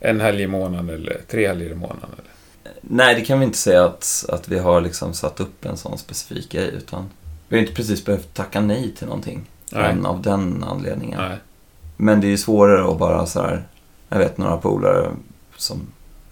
[0.00, 2.10] En helg i månaden eller tre helger i månaden?
[2.12, 2.30] Eller?
[2.80, 5.98] Nej, det kan vi inte säga att, att vi har liksom satt upp en sån
[5.98, 7.08] specifik grej, utan
[7.48, 9.44] vi har inte precis behövt tacka nej till någonting.
[9.72, 11.18] Än av den anledningen.
[11.20, 11.38] Nej.
[11.96, 13.66] Men det är ju svårare att bara så här,
[14.08, 15.10] jag vet några polare
[15.56, 15.80] som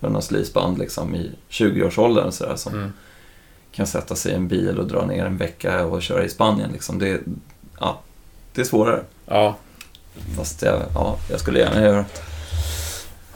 [0.01, 2.93] har några sleazeband liksom i 20-årsåldern så där, som Mm.
[3.73, 6.71] kan sätta sig i en bil och dra ner en vecka och köra i Spanien
[6.73, 6.99] liksom.
[6.99, 7.21] Det,
[7.81, 8.01] ja,
[8.53, 9.03] det är svårare.
[9.27, 9.57] Ja.
[10.37, 12.05] Fast jag, ja, jag skulle gärna göra det.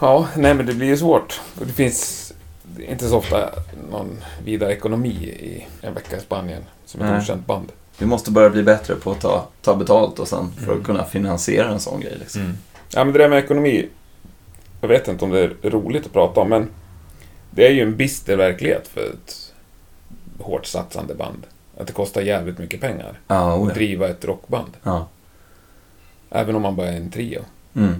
[0.00, 1.40] Ja, nej men det blir ju svårt.
[1.60, 2.27] Och det finns
[2.80, 3.50] inte så ofta
[3.90, 7.18] någon vidare ekonomi i en vecka i Spanien som ett Nej.
[7.18, 7.72] okänt band.
[7.98, 10.78] Vi måste börja bli bättre på att ta, ta betalt och sen för Mm.
[10.80, 12.16] att kunna finansiera en sån grej.
[12.18, 12.54] Liksom.
[12.94, 13.88] Ja, men det där med ekonomi.
[14.80, 16.68] Jag vet inte om det är roligt att prata om, men
[17.50, 19.52] det är ju en bister verklighet för ett
[20.38, 21.46] hårt satsande band.
[21.78, 24.70] Att det kostar jävligt mycket pengar Ja, oh att driva ett rockband.
[24.82, 25.06] ja.
[26.30, 27.40] Även om man bara är en trio.
[27.76, 27.94] Mm.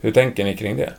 [0.00, 0.92] Hur tänker ni kring det?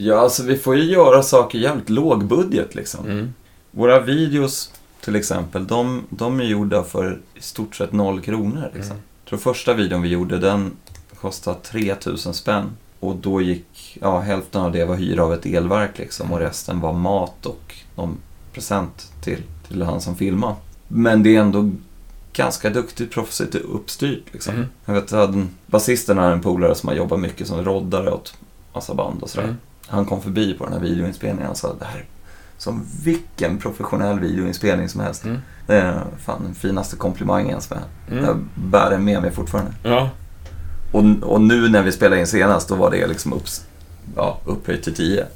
[0.00, 3.06] Ja, alltså vi får ju göra saker jävligt låg budget liksom.
[3.06, 3.34] Mm.
[3.70, 8.70] Våra videos till exempel, de, de är gjorda för i stort sett noll kronor.
[8.74, 8.92] Liksom.
[8.92, 9.02] Mm.
[9.24, 10.70] Jag tror första videon vi gjorde, den
[11.20, 12.70] kostade 3000 spänn.
[13.00, 16.80] Och då gick, ja hälften av det var hyra av ett elverk liksom och resten
[16.80, 18.16] var mat och någon
[18.52, 20.54] present till, till han som filmade.
[20.88, 21.70] Men det är ändå
[22.32, 24.54] ganska duktigt proffsigt uppstyrt liksom.
[24.54, 24.66] Mm.
[24.84, 25.12] Jag vet,
[25.66, 28.34] basisten är en polare som har jobbat mycket som roddare åt
[28.74, 29.44] massa band och sådär.
[29.44, 29.56] Mm.
[29.88, 32.04] Han kom förbi på den här videoinspelningen och sa det här är
[32.58, 35.24] som vilken professionell videoinspelning som helst.
[35.24, 35.38] Mm.
[35.66, 38.24] Det är fan den finaste komplimangen som jag, Mm.
[38.24, 38.36] jag
[38.70, 39.72] bär den med mig fortfarande.
[39.82, 40.10] Ja.
[40.92, 43.64] Och, och nu när vi spelade in senast, då var det liksom upps,
[44.16, 45.26] ja, upphöjt till 10.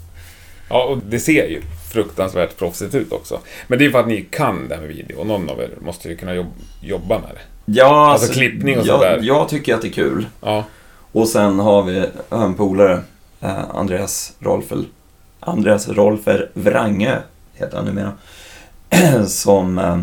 [0.69, 1.63] ja, och det ser ju
[1.93, 3.39] fruktansvärt proffsigt ut också.
[3.67, 5.71] Men det är för att ni kan det här med video och någon av er
[5.81, 6.47] måste ju kunna jobb,
[6.81, 7.73] jobba med det.
[7.73, 9.19] Ja, Alltså klippning och sådär.
[9.23, 10.27] Jag tycker att det är kul.
[10.41, 10.65] Ja.
[11.13, 13.01] Och sen har vi en polare,
[13.51, 14.87] Andreas Rolfel.
[15.41, 17.19] Andreas Rolfer Wrange
[17.53, 18.13] heter han numera.
[19.27, 20.01] som, eh,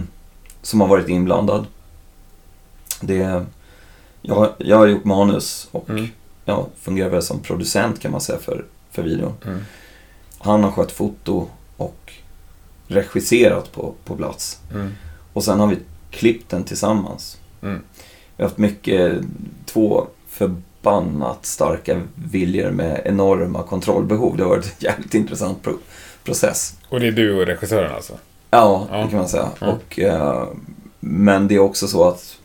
[0.61, 1.65] som har varit inblandad.
[3.01, 3.45] Det,
[4.21, 6.07] jag, jag har gjort manus och Mm.
[6.45, 9.33] jag fungerar väl som producent kan man säga för, för videon.
[9.45, 9.59] Mm.
[10.39, 11.47] Han har skött foto
[11.77, 12.13] och
[12.87, 14.59] regisserat på, på plats.
[14.73, 14.91] Mm.
[15.33, 15.77] Och sen har vi
[16.11, 17.37] klippt den tillsammans.
[17.61, 17.81] Mm.
[18.37, 19.21] Vi har haft mycket,
[19.65, 20.07] två
[20.83, 24.37] förbannat starka viljor med enorma kontrollbehov.
[24.37, 25.77] Det har varit en jävligt intressant pro-
[26.23, 26.77] process.
[26.89, 28.13] Och det är du och regissören alltså?
[28.51, 28.97] Ja, Ja.
[28.97, 29.49] det kan man säga.
[29.59, 29.67] Ja.
[29.67, 30.47] Och, eh,
[30.99, 32.37] men det är också så att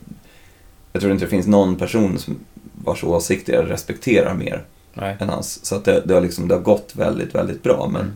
[0.93, 2.39] jag tror inte det finns någon person som
[2.85, 5.17] vars åsikter jag respekterar mer Nej.
[5.19, 5.65] än hans.
[5.65, 7.89] Så att det, det, har liksom, det har gått väldigt, väldigt bra.
[7.93, 8.13] Men, Mm.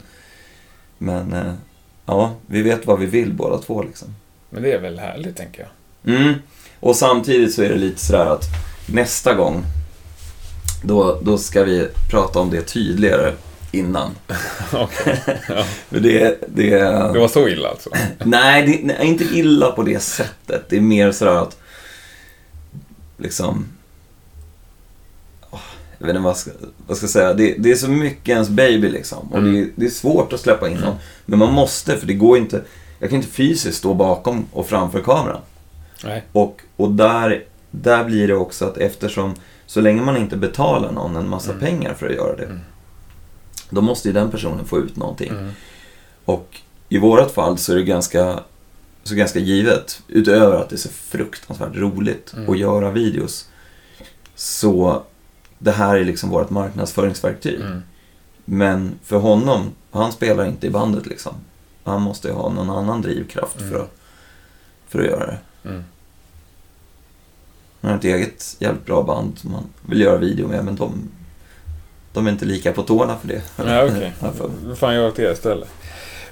[1.30, 1.54] men eh,
[2.06, 4.08] ja, vi vet vad vi vill båda två liksom.
[4.50, 5.68] Men det är väl härligt, tänker
[6.04, 6.16] jag.
[6.16, 6.34] Mm.
[6.80, 8.46] Och samtidigt så är det lite sådär att
[8.94, 9.64] nästa gång
[10.82, 13.34] då, då ska vi prata om det tydligare
[13.72, 14.12] innan.
[14.74, 15.22] Okej.
[15.48, 15.65] Ja.
[15.89, 16.70] Det, det,
[17.13, 17.89] Det var så illa alltså?
[18.26, 20.65] nej, det nej, inte illa på det sättet.
[20.70, 21.58] Det är mer sådär att
[23.18, 23.65] liksom
[26.00, 26.52] jag vet inte vad jag ska,
[26.88, 27.34] vad ska jag säga.
[27.34, 29.32] Det, det är så mycket ens baby liksom.
[29.32, 29.54] Och Mm.
[29.54, 30.96] det, det är svårt att släppa in någon.
[31.26, 32.62] Men man måste, för det går inte.
[33.00, 35.42] Jag kan inte fysiskt stå bakom och framför kameran.
[36.04, 36.24] Nej.
[36.32, 39.36] Och, och där, där blir det också att eftersom,
[39.70, 41.60] så länge man inte betalar någon en massa Mm.
[41.66, 42.60] pengar för att göra det, Mm.
[43.70, 45.30] då måste ju den personen få ut någonting.
[45.30, 45.52] Mm.
[46.26, 48.40] Och i vårat fall så är det ganska,
[49.04, 52.50] så ganska givet, utöver att det är så fruktansvärt roligt Mm.
[52.50, 53.50] att göra videos,
[54.36, 55.04] så
[55.60, 57.60] det här är liksom vårt marknadsföringsverktyg.
[57.62, 57.82] Mm.
[58.46, 61.34] Men för honom, han spelar inte i bandet liksom.
[61.84, 63.72] Han måste ju ha någon annan drivkraft Mm.
[63.72, 63.92] för, att,
[64.88, 65.38] för att göra det.
[67.82, 71.10] Han har ett eget jävligt bra band som han vill göra video med, men de,
[72.13, 73.42] de är inte lika på tårna för det.
[73.65, 74.13] Ja, okej.
[74.82, 75.70] Han göra till det istället.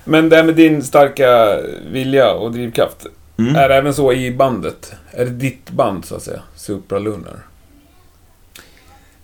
[0.04, 1.60] Men det här med din starka
[1.92, 3.06] vilja och drivkraft.
[3.38, 3.56] Mm.
[3.56, 4.94] Är det även så i bandet?
[5.12, 6.42] Är det ditt band, så att säga?
[6.56, 7.40] Supralunar?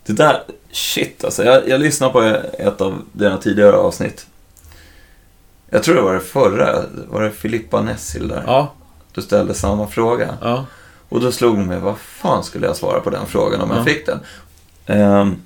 [0.06, 1.44] Det där, shit alltså.
[1.44, 2.22] Jag, jag lyssnade på
[2.58, 4.26] ett av dina tidigare avsnitt.
[5.70, 6.84] Jag tror det var det förra.
[7.08, 8.42] Var det Filippa Nessil där?
[8.46, 8.72] Ja,
[9.12, 10.38] Du ställde samma fråga.
[10.42, 10.66] ja.
[11.14, 13.78] Och då slog det mig, vad fan skulle jag svara på den frågan om jag
[13.78, 13.84] Ja.
[13.84, 14.20] fick den?
[14.86, 15.36] Ehm,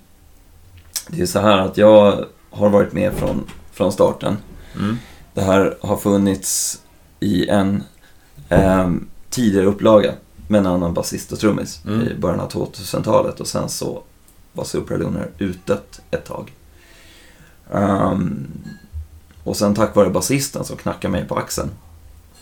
[1.09, 4.37] det är så här att jag har varit med från, från starten.
[4.77, 4.99] Mm.
[5.35, 6.83] Det här har funnits
[7.21, 7.83] i en
[8.49, 10.13] ehm, tidigare upplaga
[10.49, 12.09] med en annan basist och trummis Mm.
[12.09, 14.03] i början av 2000-talet och sen så
[14.53, 16.53] var Superlunar utdött ett tag.
[17.73, 18.47] Ehm,
[19.45, 21.71] och sen tack vare basisten som knackade mig på axeln,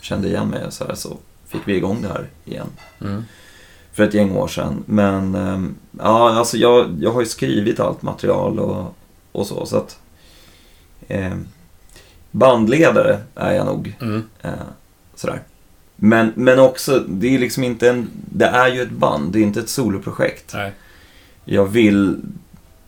[0.01, 1.17] kände igen mig och så här, så
[1.59, 2.66] fick vi igång det här igen
[3.01, 3.25] Mm.
[3.92, 4.83] för ett gäng år sedan.
[4.87, 8.95] Men ehm, ja, alltså jag, jag har ju skrivit allt material och,
[9.33, 9.66] och så.
[9.66, 9.99] så att
[11.09, 11.47] ehm,
[12.31, 13.97] Bandledare är jag nog.
[14.01, 14.23] Mm.
[14.42, 14.51] Eh,
[15.14, 15.42] sådär.
[15.97, 18.11] Men, men också, det är liksom inte en...
[18.33, 20.51] Det är ju ett band, det är inte ett soloprojekt.
[20.55, 20.73] Nej.
[21.45, 22.16] Jag vill...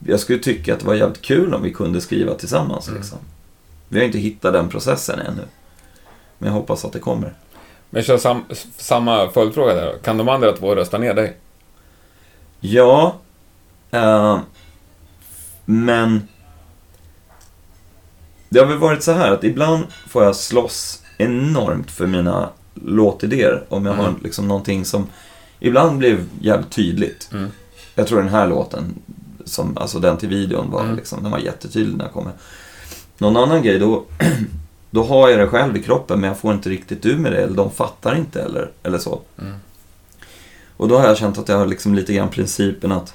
[0.05, 2.99] Jag skulle tycka att det var jävligt kul om vi kunde skriva tillsammans Mm.
[3.01, 3.17] liksom.
[3.87, 5.41] Vi har inte hittat den processen ännu.
[6.37, 7.33] Men jag hoppas att det kommer.
[7.89, 8.43] Men jag kör sam,
[8.77, 9.95] samma följdfråga där.
[10.03, 11.37] Kan de andra två rösta ner dig?
[12.59, 13.15] Ja,
[13.91, 14.39] eh,
[15.65, 16.27] men
[18.49, 23.63] det har väl varit så här att ibland får jag slåss enormt för mina låtidéer.
[23.69, 24.19] Om jag har Mm.
[24.23, 25.07] liksom någonting som
[25.59, 27.29] ibland blev jävligt tydligt.
[27.33, 27.49] Mm.
[27.95, 28.93] Jag tror den här låten,
[29.45, 30.95] som, alltså den till videon, var, Mm.
[30.95, 32.33] liksom, den var jättetydlig när jag kom med.
[33.17, 34.03] Någon annan grej, då,
[34.91, 37.37] då har jag det själv i kroppen men jag får inte riktigt ur med det.
[37.43, 39.21] Eller de fattar inte eller, eller så.
[39.41, 39.55] Mm.
[40.77, 43.13] Och då har jag känt att jag har liksom lite grann principen att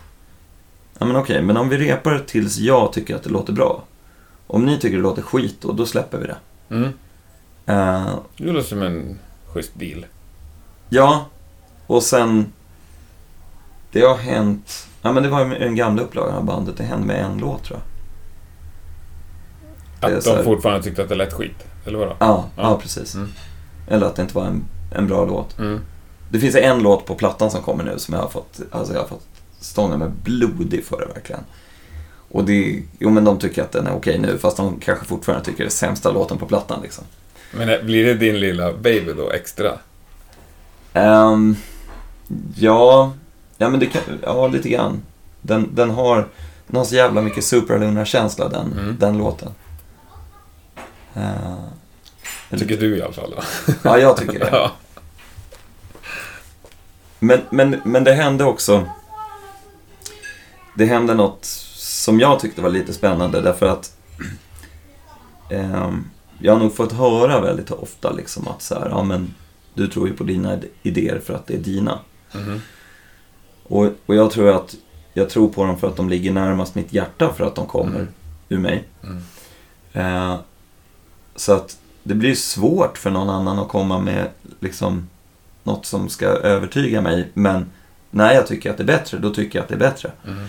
[0.99, 3.83] Ja men okej, men om vi repar tills jag tycker att det låter bra.
[4.47, 6.37] Om ni tycker det låter skit då, då släpper vi det.
[6.71, 6.89] Mm.
[7.67, 9.19] Eh, Det låter som en
[9.53, 10.07] schysst deal.
[10.89, 11.27] ja,
[11.87, 12.53] och sen...
[13.93, 14.87] Det har hänt...
[15.03, 16.77] Ja men det var den gamla upplagan av bandet.
[16.77, 17.94] Det hände med en låt tror jag.
[20.05, 21.65] Att de fortfarande tyckte att det lät skit.
[21.87, 22.17] Eller vadå?
[22.19, 22.63] Ja, ja.
[22.63, 22.79] Ja.
[22.83, 23.15] precis.
[23.15, 23.29] Mm.
[23.89, 24.65] Eller att det inte var en,
[24.95, 25.59] en bra låt.
[25.59, 25.81] Mm.
[26.31, 29.01] Det finns en låt på plattan som kommer nu som jag har fått, alltså jag
[29.01, 29.27] har fått
[29.61, 31.41] stånga med blodig för det verkligen.
[32.31, 35.45] Och det, jo men de tycker att den är okej nu fast de kanske fortfarande
[35.45, 37.05] tycker det är sämsta låten på plattan liksom.
[37.53, 39.73] Men eh, blir det din lilla baby då, extra?
[40.93, 41.57] Ehm,
[42.57, 43.13] ja,
[43.59, 45.03] ja men det kan, ja lite grann.
[45.43, 46.29] Den, den har,
[46.67, 48.97] den har så jävla mycket superlugna-känsla den, Mm.
[49.01, 49.49] den låten.
[51.17, 51.65] Uh,
[52.59, 53.43] Tycker du i alla fall då?
[53.83, 54.49] ja, jag tycker det.
[54.53, 54.73] ja.
[57.19, 58.89] Men, men, men det hände också...
[60.77, 63.97] Det hände något som jag tyckte var lite spännande därför att
[65.51, 66.05] ehm,
[66.39, 69.35] jag har nog fått höra väldigt ofta liksom att så här, ja men
[69.75, 71.99] du tror ju på dina idéer för att det är dina.
[72.33, 72.61] Mhm.
[73.63, 74.75] Och, och jag tror att
[75.13, 77.95] jag tror på dem för att de ligger närmast mitt hjärta för att de kommer
[77.95, 78.09] Mm.
[78.49, 78.85] ur mig.
[79.03, 79.23] Mm.
[79.93, 80.37] Eh,
[81.37, 84.29] så att det blir svårt för någon annan att komma med
[84.61, 85.09] liksom
[85.63, 87.31] något som ska övertyga mig.
[87.35, 87.71] Men
[88.11, 90.13] när jag tycker att det är bättre, då tycker jag att det är bättre.
[90.27, 90.47] Mm.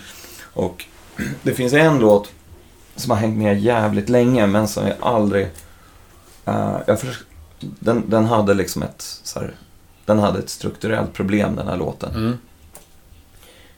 [0.54, 0.86] Och
[1.44, 2.32] det finns en låt
[2.96, 5.48] som har hängt med jävligt länge men som jag aldrig...
[6.46, 7.24] eh, jag förs-
[7.60, 9.56] den, den hade liksom ett så här,
[10.06, 12.16] Den hade ett strukturellt problem den här låten.
[12.16, 12.38] Mm.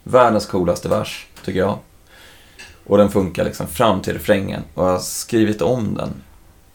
[0.03, 1.77] Världens coolaste vers, tycker jag.
[2.85, 4.61] Och den funkar liksom fram till refrängen.
[4.73, 6.09] Och jag har skrivit om den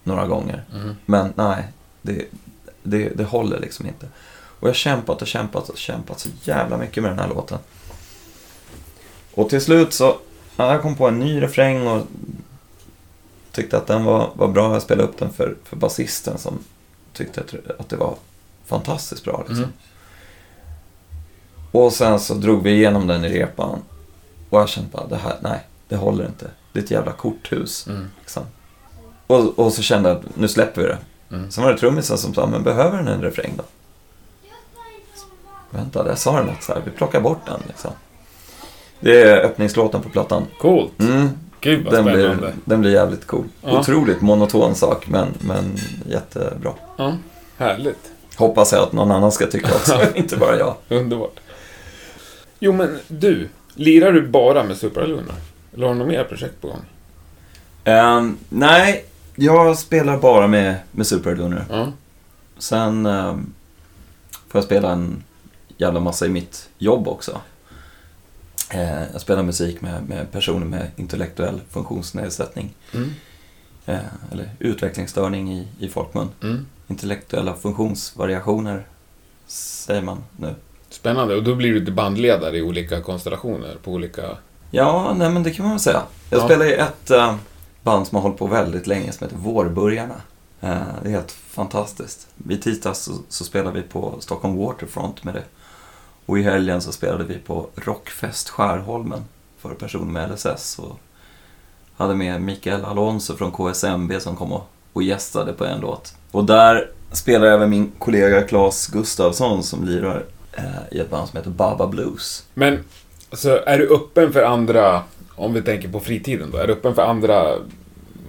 [0.05, 0.65] några gånger.
[0.75, 0.97] Mm.
[1.07, 1.65] Men nej,
[2.03, 2.25] det,
[2.83, 4.07] det, det håller liksom inte.
[4.62, 7.59] Och jag har kämpat och kämpat och kämpat så jävla mycket med den här låten.
[9.35, 10.17] Och till slut så,
[10.57, 12.07] ja, jag kom på en ny refräng och
[13.53, 14.73] tyckte att den var, var bra.
[14.73, 16.59] Jag spelade upp den för, för basisten som
[17.12, 18.17] tyckte att, att det var
[18.67, 19.45] fantastiskt bra.
[19.49, 19.65] Liksom.
[19.65, 19.73] Mm.
[21.71, 23.79] Och sen så drog vi igenom den i repan.
[24.51, 26.51] Och jag kände bara, det här, nej, det håller inte.
[26.73, 27.87] Det är ett jävla korthus.
[27.87, 28.11] Mm.
[28.21, 28.43] Liksom.
[29.33, 30.99] Och, och så kände jag att nu släpper vi det.
[31.31, 31.51] Mm.
[31.51, 33.64] Sen var det trummisen som sa, men behöver den en refräng då?
[35.71, 37.90] Vänta, jag sa det något så här, vi plockar bort den liksom.
[39.01, 40.47] Det är öppningslåten på plattan.
[40.59, 41.01] Coolt.
[41.01, 41.29] Mm,
[41.61, 42.37] Gud vad den, spännande.
[42.37, 43.45] blir, den blir jävligt cool.
[43.62, 43.81] Ja.
[43.81, 45.77] Otroligt monoton sak, men, men
[46.09, 46.73] jättebra.
[46.97, 47.16] Ja,
[47.57, 48.11] härligt.
[48.37, 50.75] Hoppas jag att någon annan ska tycka också, inte bara jag.
[50.88, 51.40] Underbart.
[52.59, 53.49] Jo, men du.
[53.75, 55.35] Lirar du bara med Supralunar?
[55.75, 56.83] Eller har du något mer projekt på gång?
[57.85, 61.64] Ehm, nej, jag spelar bara med, med Superlunar.
[61.71, 61.92] Ja.
[62.59, 63.53] Sen ehm,
[64.49, 65.25] får jag spela en
[65.77, 67.40] jävla massa i mitt jobb också.
[68.71, 72.75] Eh, jag spelar musik med, med personer med intellektuell funktionsnedsättning.
[72.95, 73.11] Mm.
[73.87, 73.99] Eh,
[74.33, 76.29] eller utvecklingsstörning i, i folkmun.
[76.42, 76.66] Mm.
[76.88, 78.87] Intellektuella funktionsvariationer
[79.47, 80.55] säger man nu.
[80.90, 81.37] Spännande.
[81.37, 84.23] Och då blir du bandledare i olika konstellationer på olika...
[84.71, 86.03] Ja, nej men det kan man väl säga.
[86.31, 86.45] Jag Ja.
[86.45, 87.37] spelar i ett eh,
[87.83, 90.21] band som har hållit på väldigt länge som heter Vårburgarna.
[90.61, 92.27] Eh, det är helt fantastiskt.
[92.49, 95.45] I tisdags så, så spelade vi på Stockholm Waterfront med det.
[96.27, 99.25] Och i helgen så spelade vi på Rockfest Skärholmen
[99.59, 100.79] för personer med LSS.
[100.79, 100.99] Och
[101.97, 106.14] hade med Mikael Alonso från KSMB som kom och, och gästade på en låt.
[106.31, 111.37] Och där spelar även min kollega Claes Gustafsson som lirar eh, i ett band som
[111.37, 112.45] heter Baba Blues.
[112.55, 112.85] Men,
[113.31, 115.03] alltså är du öppen för andra,
[115.37, 117.47] om vi tänker på fritiden då, är du öppen för andra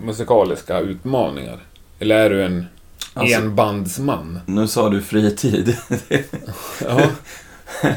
[0.05, 1.59] musikaliska utmaningar?
[1.99, 2.65] Eller är du en
[3.13, 4.39] Alltså- enbandsman?
[4.45, 5.77] Nu sa du fritid.
[6.87, 7.01] Ja.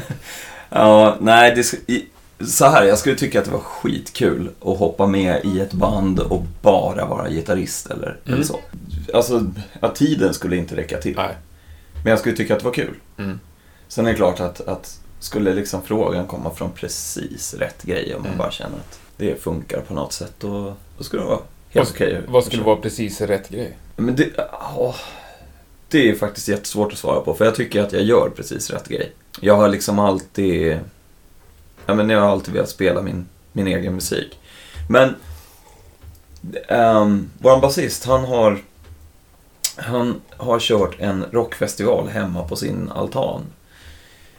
[0.69, 2.05] ja, nej, det, i-
[2.39, 6.19] så här, jag skulle tycka att det var skitkul att hoppa med i ett band
[6.19, 8.59] och bara vara gitarrist eller, eller så.
[9.13, 11.15] Alltså, att tiden skulle inte räcka till.
[11.15, 11.35] Nej.
[12.03, 12.93] Men jag skulle tycka att det var kul.
[13.17, 13.39] Mm.
[13.87, 18.19] Sen är det klart att, att skulle liksom frågan komma från precis rätt grej och
[18.21, 18.37] man Mm.
[18.37, 22.21] bara känner att det funkar på något sätt, då, då skulle det vara helt okej.
[22.27, 23.77] vad skulle vara precis rätt grej?
[23.95, 24.95] Men det, ja,
[25.89, 28.87] det är faktiskt jättesvårt att svara på, för jag tycker att jag gör precis rätt
[28.87, 29.11] grej.
[29.41, 30.79] Jag har liksom alltid,
[31.85, 34.39] ja men jag har alltid velat spela min, min egen musik.
[34.89, 35.15] Men,
[36.69, 38.61] um, vår basist, han har,
[39.75, 43.41] han har kört en rockfestival hemma på sin altan.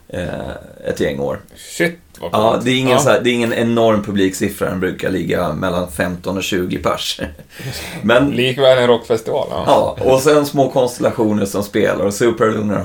[0.09, 0.51] Eh,
[0.85, 1.40] ett gäng år.
[1.57, 2.99] Shit vad Ja, det är, ingen Ja.
[2.99, 7.21] så här, det är ingen enorm publiksiffra, den brukar ligga mellan 15 och 20 pers.
[8.03, 9.49] Men Likväl en rockfestival.
[9.51, 9.64] Ja.
[9.66, 12.05] Ja, och sen små konstellationer som spelar.
[12.05, 12.14] Och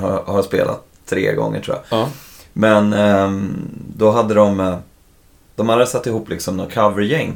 [0.00, 1.98] har, har spelat tre gånger tror jag.
[1.98, 2.08] Ja.
[2.52, 4.76] Men ehm, då hade de, eh,
[5.56, 7.34] de hade satt ihop liksom något covergäng.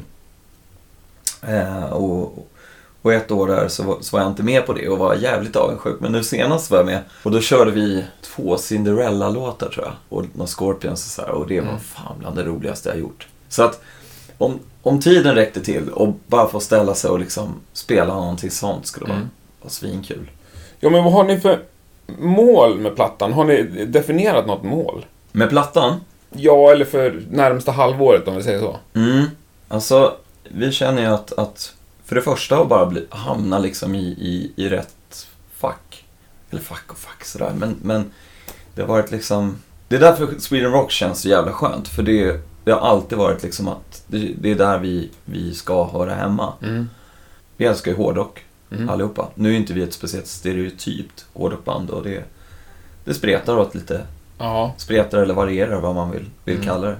[1.47, 2.47] Eh, och,
[3.01, 5.15] och ett år där så var, så var jag inte med på det och var
[5.15, 5.99] jävligt avundsjuk.
[5.99, 9.93] Men nu senast var jag med och då körde vi två Cinderella-låtar tror jag.
[10.09, 11.29] Och några Scorpions och så här.
[11.31, 13.27] Och det var fan bland det roligaste jag gjort.
[13.49, 13.81] Så att
[14.37, 18.85] om, om tiden räckte till och bara få ställa sig och liksom spela någonting sånt
[18.85, 19.29] skulle vara, Mm.
[19.61, 20.31] vara svinkul.
[20.79, 21.59] ja, men vad har ni för
[22.19, 23.33] mål med plattan?
[23.33, 25.05] Har ni definierat något mål?
[25.31, 25.95] Med plattan?
[26.29, 28.77] Ja, eller för närmsta halvåret om vi säger så.
[28.93, 29.25] Mm.
[29.67, 31.73] Alltså, vi känner ju att, att
[32.09, 36.05] för det första att bara bli, hamna liksom i, i, i rätt fack.
[36.49, 38.11] Eller fack och fack sådär, men, men
[38.75, 39.55] det har varit liksom...
[39.87, 43.43] Det är därför Sweden Rock känns så jävla skönt, för det, det har alltid varit
[43.43, 46.53] liksom att det, det är där vi, vi ska höra hemma.
[46.61, 46.89] Mm.
[47.57, 48.89] Vi älskar ju hårdrock, Mm.
[48.89, 49.27] allihopa.
[49.35, 52.23] Nu är inte vi ett speciellt stereotypt hårdrockband och det,
[53.03, 54.05] det spretar åt lite,
[54.37, 54.73] Ja.
[54.77, 56.67] spretar eller varierar vad man vill, vill Mm.
[56.67, 56.97] kalla det.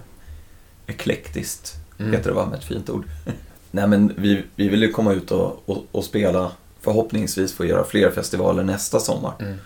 [0.88, 2.12] Eklektiskt Mm.
[2.12, 3.04] heter det va, med ett fint ord.
[3.72, 6.52] Nej men vi, vi vill ju komma ut och, och, och spela,
[6.82, 9.34] förhoppningsvis få göra fler festivaler nästa sommar.
[9.40, 9.58] Mm.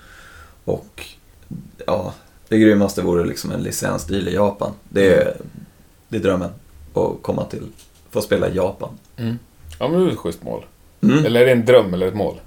[0.65, 1.05] Och
[1.85, 2.13] ja,
[2.47, 4.71] det grymmaste vore liksom en licensdeal i Japan.
[4.89, 5.37] Det är,
[6.09, 6.49] det är drömmen,
[6.93, 7.67] att komma till,
[8.11, 8.89] få spela i Japan.
[9.17, 9.39] Mm.
[9.79, 10.65] Ja, men det är ett schysst mål.
[11.01, 11.25] Mm.
[11.25, 12.39] Eller är det en dröm eller ett mål?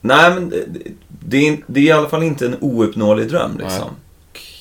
[0.00, 0.64] Nej men det,
[1.08, 3.90] det, är, det är i alla fall inte en ouppnåelig dröm liksom.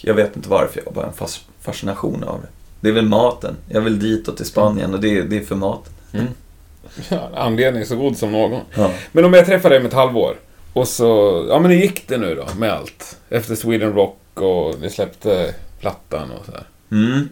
[0.01, 2.47] Jag vet inte varför, jag har bara en fas, fascination av det.
[2.81, 3.55] Det är väl maten.
[3.69, 5.93] Jag vill ditåt till Spanien och det, det är för maten.
[7.09, 8.61] Ja, anledning så god som någon.
[8.73, 8.91] Ja.
[9.11, 10.35] Men om jag träffar dig om ett halvår
[10.73, 13.17] och så, ja men hur gick det nu då med allt?
[13.29, 16.63] Efter Sweden Rock och ni släppte plattan och så här.
[16.91, 17.29] Mm.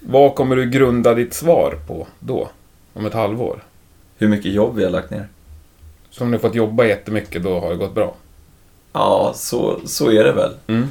[0.00, 2.48] Vad kommer du grunda ditt svar på då?
[2.92, 3.62] Om ett halvår?
[4.18, 5.28] Hur mycket jobb vi har lagt ner.
[6.10, 8.14] Så om ni fått jobba jättemycket, då har det gått bra?
[8.92, 10.52] Ja, så, så är det väl.
[10.66, 10.88] Mm.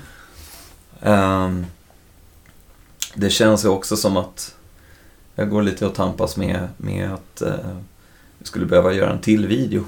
[1.02, 1.66] Ehm,
[3.16, 4.56] det känns ju också som att
[5.36, 7.54] jag går lite och tampas med, med att uh,
[8.38, 9.84] jag skulle behöva göra en till video.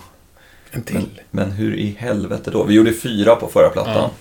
[0.71, 2.63] En Men, men hur i helvete då?
[2.63, 3.93] Vi gjorde fyra på förra plattan.
[3.95, 4.11] Ja.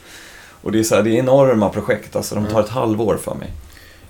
[0.62, 3.34] Och det är, så här, det är enorma projekt, alltså de tar ett halvår för
[3.34, 3.50] mig.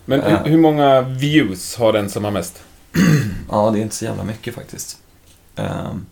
[0.05, 0.37] Men Ja.
[0.37, 2.63] hur, hur många views har den som har mest?
[3.51, 4.99] Ja, det är inte så jävla mycket faktiskt.
[5.57, 6.07] Ehm,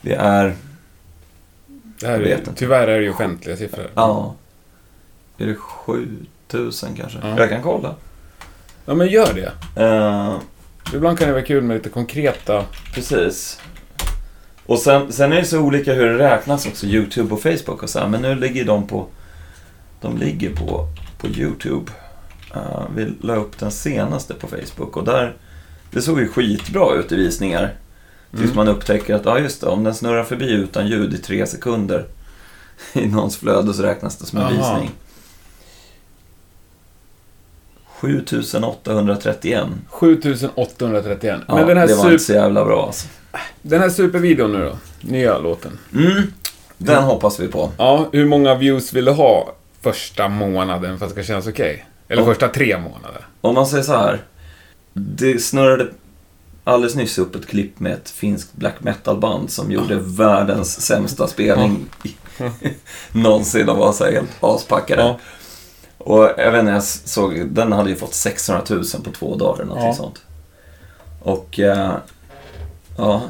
[0.00, 0.56] det är,
[2.00, 3.90] Det här är, tyvärr är det ju offentliga siffror.
[3.94, 4.34] ja,
[5.38, 5.56] är det
[6.50, 7.18] 7000 kanske?
[7.22, 7.38] Ja.
[7.38, 7.94] Jag kan kolla.
[8.84, 9.82] Ja, men gör det.
[9.82, 10.38] Ehm,
[10.94, 12.64] Ibland kan det vara kul med lite konkreta...
[12.94, 13.60] Precis.
[14.66, 17.90] Och sen, sen är det så olika hur det räknas också, YouTube och Facebook och
[17.90, 18.08] så här.
[18.08, 19.06] Men nu ligger de på,
[20.00, 20.86] de ligger på,
[21.18, 21.92] på YouTube.
[22.56, 25.36] Uh, vi la upp den senaste på Facebook och där,
[25.90, 27.74] det såg ju skitbra ut i visningar.
[28.30, 28.56] Tills Mm.
[28.56, 32.04] man upptäcker att, ja just det, om den snurrar förbi utan ljud i tre sekunder
[32.92, 34.52] i någons flöde så räknas det som en Aha.
[34.74, 34.90] visning.
[38.00, 39.64] 7831.
[39.88, 41.40] 7831.
[41.48, 43.08] Ja, men den här, det var super, inte så jävla bra alltså.
[43.62, 44.76] den här supervideon nu då?
[45.00, 45.78] Nya låten.
[45.94, 46.22] Mm,
[46.78, 47.70] den hoppas vi på.
[47.78, 51.86] Ja, hur många views vill du ha första månaden för att det ska kännas okej?
[52.08, 52.26] Eller Ja.
[52.28, 53.26] första tre månader?
[53.40, 54.22] Om man säger så här.
[54.92, 55.86] Det snurrade...
[56.64, 61.86] alldeles nyss upp ett klipp med ett finskt black metal-band som gjorde världens sämsta spelning
[63.12, 63.66] någonsin.
[63.66, 65.02] De var så här helt aspackade.
[65.02, 65.18] Ja.
[66.04, 69.62] Och jag vet inte, jag såg, den hade ju fått 600 000 på två dagar
[69.62, 69.94] eller Ja.
[69.94, 70.22] sånt.
[71.22, 71.92] Och eh,
[72.98, 73.22] ja,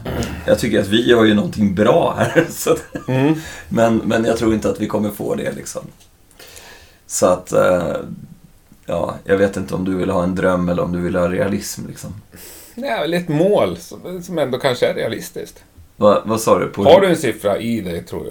[0.47, 2.47] jag tycker att vi gör ju någonting bra här.
[2.51, 2.77] Så
[3.09, 3.35] Mm.
[3.69, 5.83] men, men jag tror inte att vi kommer få det liksom.
[7.07, 7.93] Så att, eh,
[8.87, 11.29] ja, jag vet inte om du vill ha en dröm eller om du vill ha
[11.29, 12.15] realism liksom.
[12.77, 15.65] Är väl ett mål som, som ändå kanske är realistiskt.
[15.97, 16.67] Va, vad sa du?
[16.69, 18.31] På Har du en siffra i dig, tror du?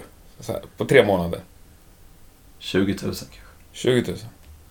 [0.52, 1.40] Här, på tre månader?
[2.58, 3.26] 20 000 kanske?
[3.72, 4.18] 20 000?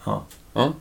[0.05, 0.23] Ja.
[0.53, 0.73] Ja.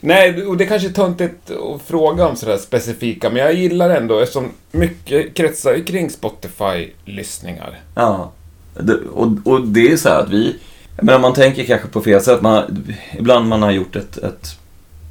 [0.00, 4.18] Nej, och det kanske är töntigt att fråga om sådär specifika, men jag gillar ändå
[4.18, 7.80] eftersom mycket kretsar ju kring Spotify-lyssningar.
[7.94, 8.32] Ja.
[8.80, 10.56] Det, och, och det är så här att vi...
[11.02, 12.42] Men man tänker kanske på fel sätt.
[12.42, 12.86] Man,
[13.18, 14.58] ibland man har gjort ett, ett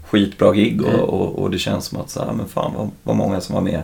[0.10, 1.02] skitbra gig och, Mm.
[1.02, 3.62] och, och det känns som att så här, men fan vad, vad många som var
[3.62, 3.84] med.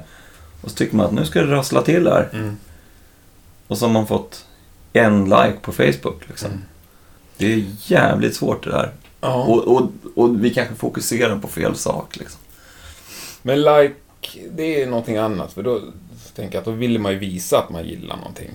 [0.61, 2.29] Och så tycker man att nu ska det rassla till här.
[2.33, 2.57] Mm.
[3.67, 4.45] Och så har man fått
[4.93, 6.51] en like på Facebook liksom.
[6.51, 6.61] Mm.
[7.37, 8.91] Det är jävligt svårt det där.
[9.21, 9.43] Ja.
[9.43, 12.39] Och, och, och vi kanske fokuserar på fel sak liksom.
[13.41, 13.95] Men like,
[14.51, 15.53] det är någonting annat.
[15.53, 15.81] För då
[16.35, 18.49] tänker jag att då vill man ju visa att man gillar någonting.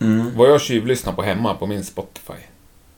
[0.00, 0.36] Mm.
[0.36, 2.32] Vad jag tjuvlyssnar på hemma på min Spotify.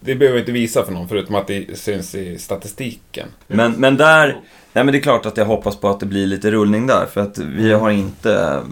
[0.00, 3.28] Det behöver jag inte visa för någon, förutom att det syns i statistiken.
[3.46, 4.40] Men, men där,
[4.72, 7.06] nej men det är klart att jag hoppas på att det blir lite rullning där.
[7.06, 8.62] För att vi har inte,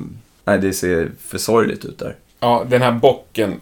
[0.44, 2.16] nej det ser för sorgligt ut där.
[2.40, 3.60] Ja, den här bocken,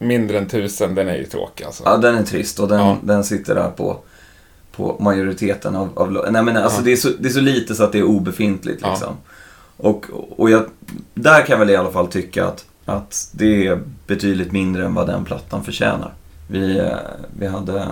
[0.00, 1.82] mindre än tusen, den är ju tråkig alltså.
[1.86, 2.96] Ja, den är trist och den, Ja.
[3.02, 3.96] den sitter där på,
[4.72, 6.84] på majoriteten av, av Nej men alltså Ja.
[6.84, 8.90] det, är så, det är så lite så att det är obefintligt Ja.
[8.90, 9.16] liksom.
[9.76, 10.64] Och, och jag,
[11.14, 14.94] där kan jag väl i alla fall tycka att, att det är betydligt mindre än
[14.94, 16.12] vad den plattan förtjänar.
[16.48, 16.86] Vi, eh,
[17.38, 17.86] vi hade...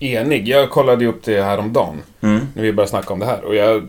[0.00, 0.48] Enig.
[0.48, 3.44] Jag kollade ju upp det häromdagen, Mm, när vi började snacka om det här.
[3.44, 3.86] Och jag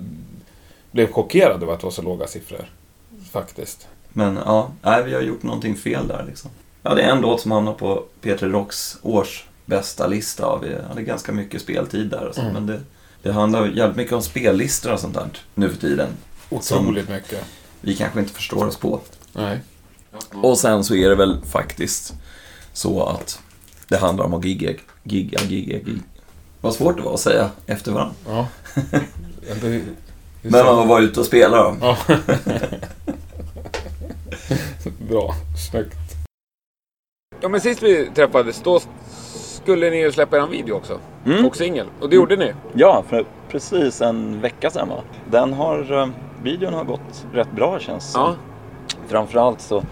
[0.92, 2.66] blev chockerad över att det var så låga siffror.
[3.32, 3.88] Faktiskt.
[4.14, 6.52] men ja, nej, vi har gjort någonting fel där liksom.
[6.88, 10.48] Ja, det är en låt som hamnar på Peter Rocks års bästa lista.
[10.48, 12.54] och Vi hade ganska mycket speltid där och så, Mm.
[12.54, 12.82] men det,
[13.22, 16.10] det handlar jävligt mycket om spellistor och sånt där nu för tiden.
[16.50, 17.44] Otroligt mycket.
[17.82, 19.00] Vi kanske inte förstår oss på.
[19.34, 19.60] Nej.
[20.34, 22.14] Och sen så är det väl faktiskt
[22.74, 23.40] så att
[23.88, 24.72] det handlar om att gigga,
[25.04, 26.02] gigga, gigga, gigga.
[26.62, 28.16] Vad svårt det var att säga efter varandra.
[28.28, 28.48] Ja.
[30.42, 31.76] Men man var ute och spelade då.
[31.82, 31.98] Ja.
[35.10, 35.36] Bra.
[35.72, 35.96] Snyggt.
[37.42, 38.80] Ja, men sist vi träffades, då
[39.64, 41.00] skulle ni ju släppa en video också.
[41.26, 41.46] Mm.
[41.46, 41.88] Och singel.
[42.02, 42.54] Och det gjorde ni.
[42.74, 45.02] Ja, för precis en vecka sedan va.
[45.32, 46.08] Den har, eh,
[46.44, 48.36] videon har gått rätt bra känns det Ja.
[49.08, 49.84] Framförallt så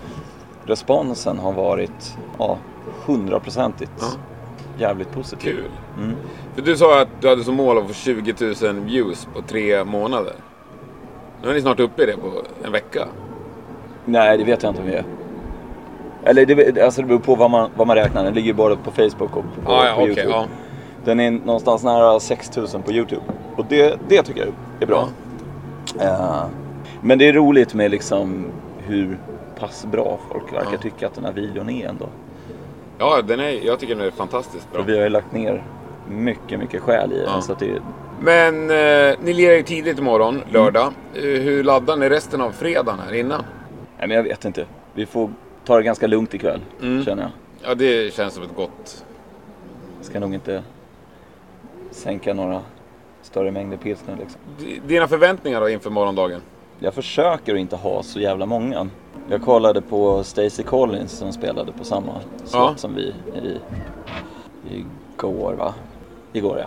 [0.65, 2.57] responsen har varit ja,
[3.05, 4.07] hundraprocentigt Ja.
[4.77, 5.55] jävligt positiv.
[5.55, 5.71] Kul.
[6.03, 6.15] Mm.
[6.55, 8.33] För du sa att du hade som mål att få 20
[8.71, 10.33] 000 views på tre månader.
[11.43, 12.31] Nu är ni snart uppe i det på
[12.65, 13.07] en vecka.
[14.05, 15.05] Nej, det vet jag inte om vi är.
[16.26, 18.24] Eller det, alltså det beror på vad man, vad man räknar.
[18.24, 20.07] Den ligger ju både på Facebook och på, Ja, ja, på okej.
[20.07, 20.30] Youtube.
[20.32, 20.45] ja.
[21.05, 23.21] Den är någonstans nära 6000 på Youtube.
[23.57, 24.49] Och det, det tycker jag
[24.80, 25.07] är bra.
[26.01, 26.45] Eh,
[27.01, 28.45] men det är roligt med liksom
[28.88, 29.17] hur
[29.59, 30.78] pass bra folk verkar Ja.
[30.78, 32.05] tycka att den här videon är ändå.
[32.97, 34.82] Ja, den är, jag tycker den är fantastiskt bra.
[34.84, 35.63] För vi har ju lagt ner
[36.09, 37.28] mycket, mycket själ i den.
[37.36, 37.41] Ja.
[37.41, 37.80] Så att det,
[38.21, 40.93] Men eh, ni lirar ju tidigt imorgon, lördag.
[41.13, 43.41] Eh, hur laddar ni resten av fredagen här innan?
[43.99, 44.65] nej, men jag vet inte.
[44.93, 45.30] Vi får
[45.66, 47.05] ta det ganska lugnt ikväll, Mm.
[47.05, 47.32] känner jag.
[47.70, 49.05] Ja, det känns som ett gott...
[50.01, 50.64] Ska nog inte
[51.91, 52.61] sänka några
[53.22, 54.41] större mängder pilsner liksom.
[54.88, 56.41] Dina förväntningar då inför morgondagen?
[56.80, 58.88] Jag försöker att inte ha så jävla många.
[59.30, 62.74] Jag kollade på Stacey Collins som spelade på samma slott Ja.
[62.76, 63.01] som vi
[63.36, 63.59] i,
[64.72, 65.74] igår va?
[66.34, 66.66] Igår ja.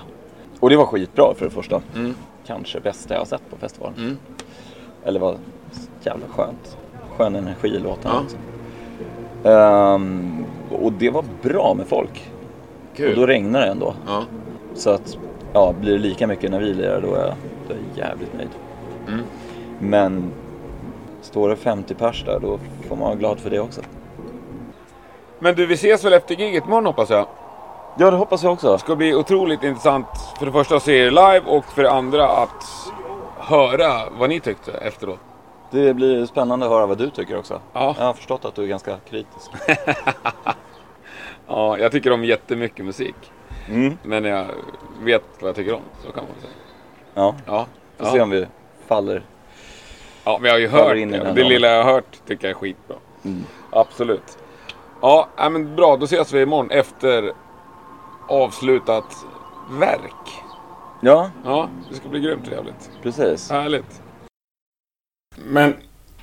[0.61, 1.83] Och det var skitbra för det första.
[1.95, 2.15] Mm.
[2.47, 3.99] Kanske bästa jag har sett på festivalen.
[3.99, 4.17] Mm.
[5.05, 5.37] Eller var
[6.03, 6.77] jävla skönt.
[7.17, 8.21] Skön energi i låten Ja.
[8.21, 8.37] också.
[9.45, 12.31] Ehm, och det var bra med folk.
[12.97, 13.11] Kul.
[13.11, 13.95] Och då regnar det ändå.
[14.07, 14.25] Ja.
[14.75, 15.19] Så att,
[15.53, 17.35] ja, blir det lika mycket när vi lirar då är jag,
[17.69, 18.51] då är jag jävligt nöjd.
[19.09, 19.21] Mm.
[19.79, 20.31] Men
[21.23, 22.59] står det 50 pers där då
[22.89, 23.81] får man vara glad för det också.
[25.39, 27.27] Men du, vi ses väl efter giget imorgon hoppas jag?
[27.99, 28.73] Ja, det hoppas jag också.
[28.73, 30.07] Det ska bli otroligt intressant
[30.39, 32.65] för det första att se er live och för det andra att
[33.39, 35.21] höra vad ni tyckte efteråt.
[35.77, 37.61] Det blir spännande att höra vad du tycker också.
[37.73, 37.95] Ja.
[37.99, 39.51] Jag har förstått att du är ganska kritisk.
[41.49, 43.15] Ja, jag tycker om jättemycket musik.
[43.69, 43.99] Mm.
[44.03, 44.47] Men jag
[45.03, 46.53] vet vad jag tycker om, så kan man säga.
[47.15, 47.67] Ja, Ja,
[47.99, 48.13] får ja.
[48.13, 48.47] se om vi
[48.87, 49.23] faller.
[50.25, 51.19] ja men jag har ju hört in det.
[51.35, 51.49] Det då.
[51.49, 52.97] lilla jag har hört tycker jag är skitbra.
[53.25, 53.45] Mm.
[53.71, 54.39] Absolut.
[55.03, 55.97] Ja, men bra.
[55.97, 57.33] Då ses vi imorgon efter
[58.29, 59.17] avslutat
[59.71, 60.43] verk.
[61.01, 62.91] Ja, Ja, det ska bli grymt trevligt.
[63.03, 63.51] precis.
[63.51, 64.03] Härligt.
[65.45, 65.75] Men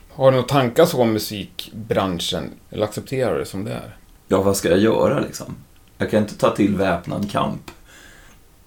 [0.09, 2.51] har du några tankar så om musikbranschen?
[2.70, 3.97] Eller accepterar du det som det är?
[4.28, 5.55] Ja, vad ska jag göra liksom?
[5.97, 7.72] Jag kan inte ta till väpnad kamp.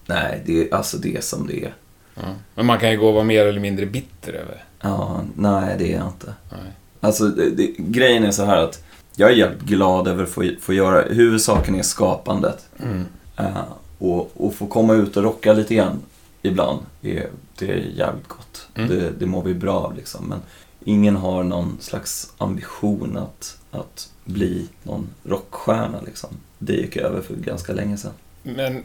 [0.05, 1.73] Nej, det är alltså det som det är.
[2.15, 2.21] Ja.
[2.55, 4.63] Men man kan ju gå och vara mer eller mindre bitter över.
[4.81, 6.33] Ja, nej det är jag inte.
[6.51, 6.71] Nej.
[6.99, 8.83] Alltså, det, det, grejen är så här att
[9.15, 12.67] jag är jävligt glad över att få, få göra, huvudsaken är skapandet.
[12.83, 13.05] Mm.
[13.37, 13.63] Eh,
[13.97, 16.01] och, och få komma ut och rocka lite grann
[16.41, 17.29] ibland, är,
[17.59, 18.67] det är jävligt gott.
[18.75, 18.89] Mm.
[18.89, 20.25] Det, det mår vi bra av liksom.
[20.25, 20.39] Men
[20.83, 26.29] ingen har någon slags ambition att, att bli någon rockstjärna liksom.
[26.57, 28.13] Det gick över för ganska länge sedan.
[28.43, 28.83] Men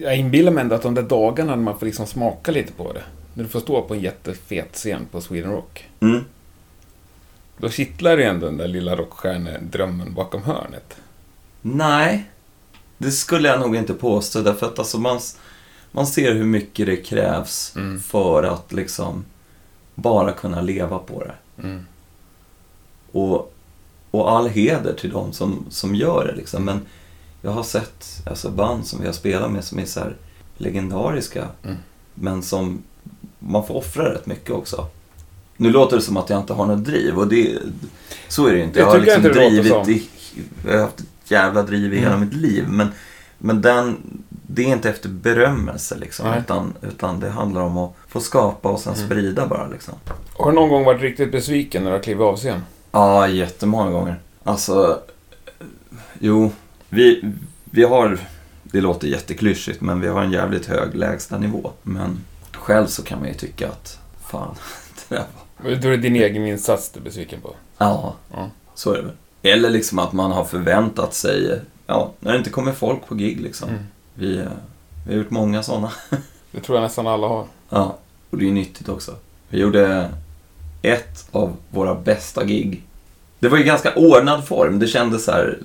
[0.00, 2.92] jag inbillar mig ändå att de där dagarna när man får liksom smaka lite på
[2.92, 3.02] det.
[3.34, 5.88] När du får stå på en jättefet scen på Sweden Rock.
[6.00, 6.24] Mm.
[7.56, 10.96] Då kittlar det ändå den där lilla rockstjärnedrömmen bakom hörnet.
[11.62, 12.30] Nej,
[12.98, 14.40] det skulle jag nog inte påstå.
[14.40, 15.20] Därför att alltså man,
[15.92, 18.00] man ser hur mycket det krävs Mm.
[18.00, 19.24] för att liksom
[19.94, 21.62] bara kunna leva på det.
[21.62, 21.86] Mm.
[23.12, 23.54] Och,
[24.10, 26.34] och all heder till dem som, som gör det.
[26.36, 26.64] Liksom.
[26.64, 26.80] Men
[27.42, 30.16] jag har sett alltså, band som vi har spelat med som är så här
[30.56, 31.46] legendariska.
[31.64, 31.76] Mm.
[32.14, 32.82] Men som
[33.38, 34.86] man får offra rätt mycket också.
[35.56, 37.58] Nu låter det som att jag inte har något driv och det,
[38.28, 38.78] så är det ju inte.
[38.78, 40.08] Jag Jag har liksom drivit i,
[40.66, 42.20] jag har haft ett jävla driv i hela Mm.
[42.28, 42.64] mitt liv.
[42.68, 42.88] Men,
[43.38, 43.96] men den,
[44.54, 46.28] det är inte efter berömmelse liksom.
[46.28, 46.38] Nej.
[46.40, 49.06] Utan, utan det handlar om att få skapa och sen Mm.
[49.06, 49.94] sprida bara liksom.
[50.36, 52.62] Har du någon gång varit riktigt besviken när du har klivit av scen?
[52.92, 54.20] Ja, jättemånga gånger.
[54.44, 55.00] Alltså,
[56.18, 56.50] jo,
[56.88, 57.32] vi,
[57.64, 58.18] vi har,
[58.62, 61.70] det låter jätteklyschigt, men vi har en jävligt hög lägstanivå.
[61.82, 64.54] Men själv så kan man ju tycka att, fan,
[65.08, 65.24] det där
[65.62, 65.70] var...
[65.76, 67.54] Då är det din egen insats du är besviken på.
[67.78, 68.50] Ja, Ja.
[68.74, 69.12] så är det väl.
[69.42, 73.40] Eller liksom att man har förväntat sig, ja, när det inte kommer folk på gig
[73.40, 73.68] liksom.
[73.68, 73.82] Mm.
[74.14, 74.44] Vi,
[75.06, 75.92] vi har gjort många sådana.
[76.52, 77.44] Det tror jag nästan alla har.
[77.68, 77.96] Ja,
[78.30, 79.14] och det är nyttigt också.
[79.48, 80.10] Vi gjorde
[80.82, 82.82] ett av våra bästa gig.
[83.38, 84.78] Det var ju ganska ordnad form.
[84.78, 85.58] Det kändes så här,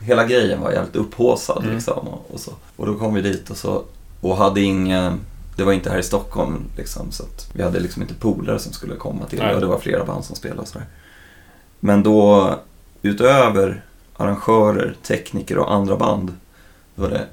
[0.00, 1.74] hela grejen var jävligt upphaussad Mm.
[1.74, 2.08] liksom.
[2.08, 2.52] Och, och, så.
[2.76, 3.82] och då kom vi dit och så,
[4.20, 5.18] och hade inga,
[5.56, 7.10] det var inte här i Stockholm liksom.
[7.10, 9.54] Så att vi hade liksom inte polare som skulle komma till Nej.
[9.54, 10.86] och det var flera band som spelade och sådär.
[11.80, 12.50] Men då,
[13.02, 13.84] utöver
[14.16, 16.32] arrangörer, tekniker och andra band,
[16.94, 17.26] då var det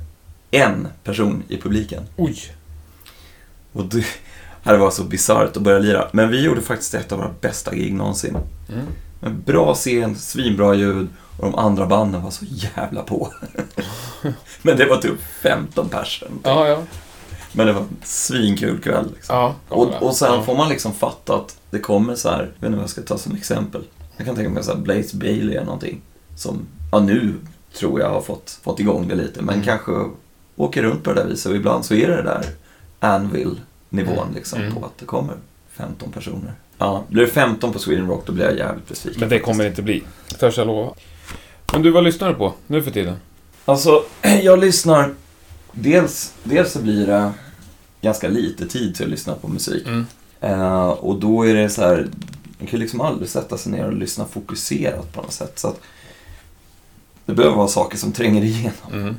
[0.51, 2.03] en person i publiken.
[2.17, 2.37] Oj!
[3.73, 4.05] Och det,
[4.63, 6.07] det var så bisarrt att börja lira.
[6.11, 8.37] Men vi gjorde faktiskt ett av våra bästa gig någonsin.
[8.69, 8.85] Mm.
[9.21, 13.33] En bra scen, svinbra ljud och de andra banden var så jävla på.
[14.61, 16.31] Men det var typ 15 personer.
[16.43, 16.83] Ja, ja.
[17.53, 19.11] Men det var en svinkul kväll.
[19.15, 19.35] Liksom.
[19.35, 20.43] Ja, Och, och sen ja.
[20.43, 23.01] får man liksom fatta att det kommer så här, jag vet inte vad jag ska
[23.01, 23.81] ta som exempel.
[24.17, 26.01] Jag kan tänka mig så här Blaze Bailey eller någonting.
[26.35, 27.33] Som, ja nu
[27.79, 29.41] tror jag har fått, fått igång det lite.
[29.41, 29.65] Men Mm.
[29.65, 29.91] kanske
[30.59, 31.49] åker runt på det där viset.
[31.49, 32.45] Och ibland så är det där
[32.99, 34.33] Anvil-nivån Mm.
[34.35, 34.75] liksom Mm.
[34.75, 35.35] på att det kommer
[35.71, 36.53] 15 personer.
[36.77, 39.19] Ja, blir det 15 på Sweden Rock då blir jag jävligt besviken.
[39.19, 40.03] Men det kommer det inte bli.
[40.39, 40.93] Törs jag lova.
[41.73, 43.15] Men du, vad lyssnar du på nu för tiden?
[43.65, 44.03] Alltså,
[44.41, 45.13] jag lyssnar...
[45.71, 47.31] Dels, dels så blir det
[48.01, 49.87] ganska lite tid till att lyssna på musik.
[49.87, 50.05] Mm.
[50.41, 52.07] Eh, och då är det så här,
[52.57, 55.59] man kan ju liksom aldrig sätta sig ner och lyssna fokuserat på något sätt.
[55.59, 55.79] Så att
[57.25, 58.93] det behöver vara saker som tränger igenom.
[58.93, 59.15] Mm.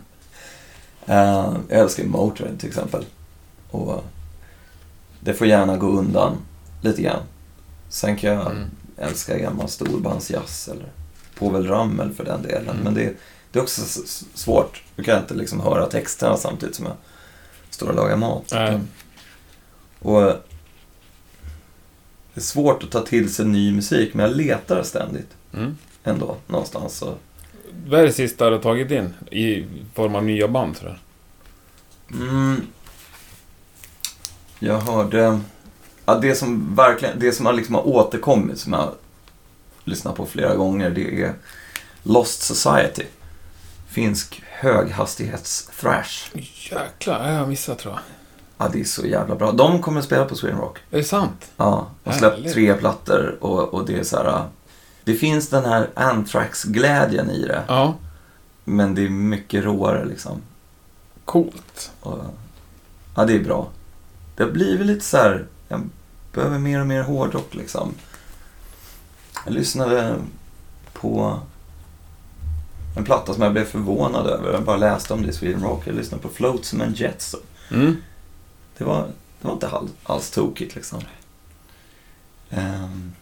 [1.06, 3.04] Eh, jag älskar Motörhead till exempel.
[3.70, 4.04] Och
[5.20, 6.36] det får gärna gå undan
[6.82, 7.22] lite grann.
[7.88, 8.64] Sen kan jag Mm.
[8.96, 10.92] älska gammal storbandsjazz eller
[11.38, 12.68] Povel Ramel för den delen.
[12.70, 12.84] Mm.
[12.84, 13.12] Men det,
[13.52, 13.82] det är också
[14.34, 14.82] svårt.
[14.96, 16.94] Du kan inte liksom höra texterna samtidigt som jag
[17.70, 18.44] står och lagar mat.
[18.52, 18.80] Nej.
[19.98, 20.20] Och
[22.34, 25.76] det är svårt att ta till sig ny musik, men jag letar ständigt Mm.
[26.04, 26.96] ändå någonstans.
[26.96, 27.14] Så.
[27.86, 30.76] Vad är det sista du har tagit in i form av nya band?
[30.76, 32.20] Tror jag?
[32.20, 32.66] Mm.
[34.58, 35.40] Jag hörde...
[36.06, 38.94] Ja, det som verkligen, det som har liksom har återkommit, som jag har
[39.84, 41.34] lyssnat på flera gånger, det är
[42.02, 43.04] Lost Society.
[43.88, 46.36] Finsk höghastighets-thrash.
[46.70, 48.02] Jäklar, jag har missat tror jag.
[48.58, 49.52] Ja, det är så jävla bra.
[49.52, 50.78] De kommer att spela på Sweden Rock.
[50.90, 51.50] Är det sant?
[51.56, 52.52] Ja, och släppt Härligt.
[52.52, 54.44] tre plattor och, och det är så här...
[55.10, 57.94] Det finns den här Anthrax-glädjen i det, Ja.
[58.64, 60.40] men det är mycket råare liksom.
[61.24, 61.92] Coolt.
[62.00, 62.18] Och,
[63.16, 63.68] ja, det är bra.
[64.36, 65.88] Det har blivit lite så här, jag
[66.32, 67.94] behöver mer och mer hårdrock liksom.
[69.44, 70.14] Jag lyssnade
[70.92, 71.40] på
[72.96, 74.52] en platta som jag blev förvånad över.
[74.52, 75.86] Jag bara läste om det i Sweden Rock.
[75.86, 77.34] Jag lyssnade på Flotsam and Jets.
[77.70, 77.96] Mm.
[78.78, 79.06] Det var,
[79.40, 81.00] det var inte all, alls tokigt liksom.
[82.50, 83.12] Ehm.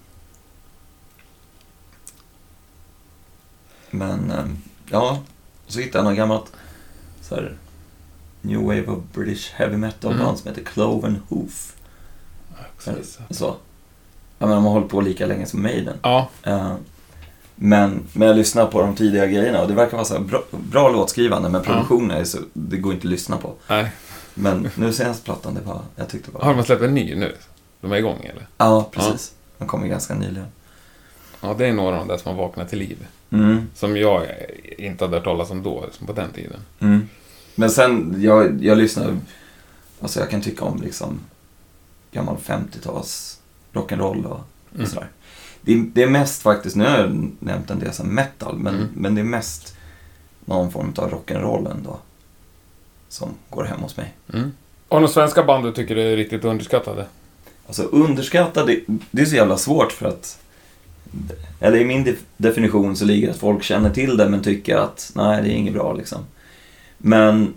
[3.90, 4.56] Men, ehm,
[4.90, 5.18] ja.
[5.66, 6.52] Så hittade jag något gammalt
[7.22, 7.56] så här,
[8.40, 10.24] New Wave of British Heavy Metal Mm.
[10.24, 11.74] band som heter Cloven Hoof.
[12.86, 13.22] Missat.
[13.36, 13.56] Så.
[14.38, 15.96] jag menar, de har hållit på lika länge som Maiden.
[16.02, 16.28] Ja.
[16.42, 16.74] Eh,
[17.54, 20.88] men, men jag lyssnar på de tidiga grejerna och det verkar vara så bra, bra
[20.88, 23.54] låtskrivande men produktionen är så, det går inte att lyssna på.
[23.68, 23.92] Nej.
[24.34, 26.40] Men nu senaste plattan, det var, jag tyckte var...
[26.40, 27.36] Har de släppt en ny nu?
[27.80, 28.46] De är igång eller?
[28.58, 29.32] Ja, precis.
[29.58, 30.46] Den kom ju ganska nyligen.
[31.40, 33.06] Ja, det är några av de där som har vaknat till liv.
[33.30, 34.26] Mm, Som jag
[34.78, 36.60] inte hade hört talas om då, som på den tiden.
[36.80, 37.08] mm.
[37.54, 39.16] Men sen, jag, jag lyssnar,
[40.00, 41.20] alltså jag kan tycka om liksom
[42.12, 43.40] gammal 50-tals
[43.72, 44.86] rock'n'roll och, och Mm.
[44.86, 45.08] sådär.
[45.60, 48.74] Det, är- det är mest faktiskt, nu har jag nämnt en del som metal, men,
[48.74, 48.88] Mm.
[48.94, 49.76] men det är mest
[50.44, 51.98] någon form av rock'n'roll ändå.
[53.08, 54.14] Som går hem hos mig.
[54.32, 54.52] Mm.
[54.88, 57.06] Och de svenska band du tycker är riktigt underskattade?
[57.66, 60.38] Alltså underskatta, det, det är så jävla svårt för att...
[61.60, 65.10] Eller i min def- definition så ligger att folk känner till det men tycker att
[65.14, 66.18] nej, det är inget bra liksom.
[66.98, 67.54] Men,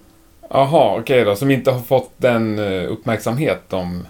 [0.49, 1.35] Jaha, okej då.
[1.35, 4.03] Som inte har fått den eh, uppmärksamhet de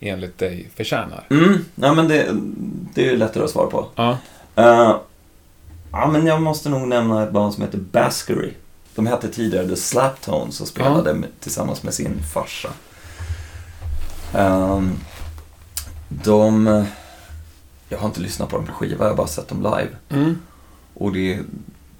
[0.00, 1.26] enligt dig förtjänar.
[1.30, 2.26] mm, ja men det,
[2.94, 3.86] det är ju lättare att svara på.
[3.94, 4.18] Ja.
[4.56, 4.96] Eh,
[5.92, 8.50] ja men jag måste nog nämna ett band som heter Baskery.
[8.94, 12.68] De hette tidigare The Slaptones och spelade med, tillsammans med sin farsa.
[14.34, 14.98] Ehm,
[16.08, 16.84] de...
[17.92, 19.88] Jag har inte lyssnat på dem på skiva, jag har bara sett dem live.
[20.08, 20.38] Mm.
[20.94, 21.38] Och det...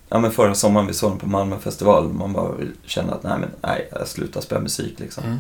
[0.09, 3.39] Ja men förra sommaren vi såg dem på Malmö festival, man bara kände att nej
[3.39, 5.25] men nej, jag slutar spela musik liksom.
[5.25, 5.39] Mm.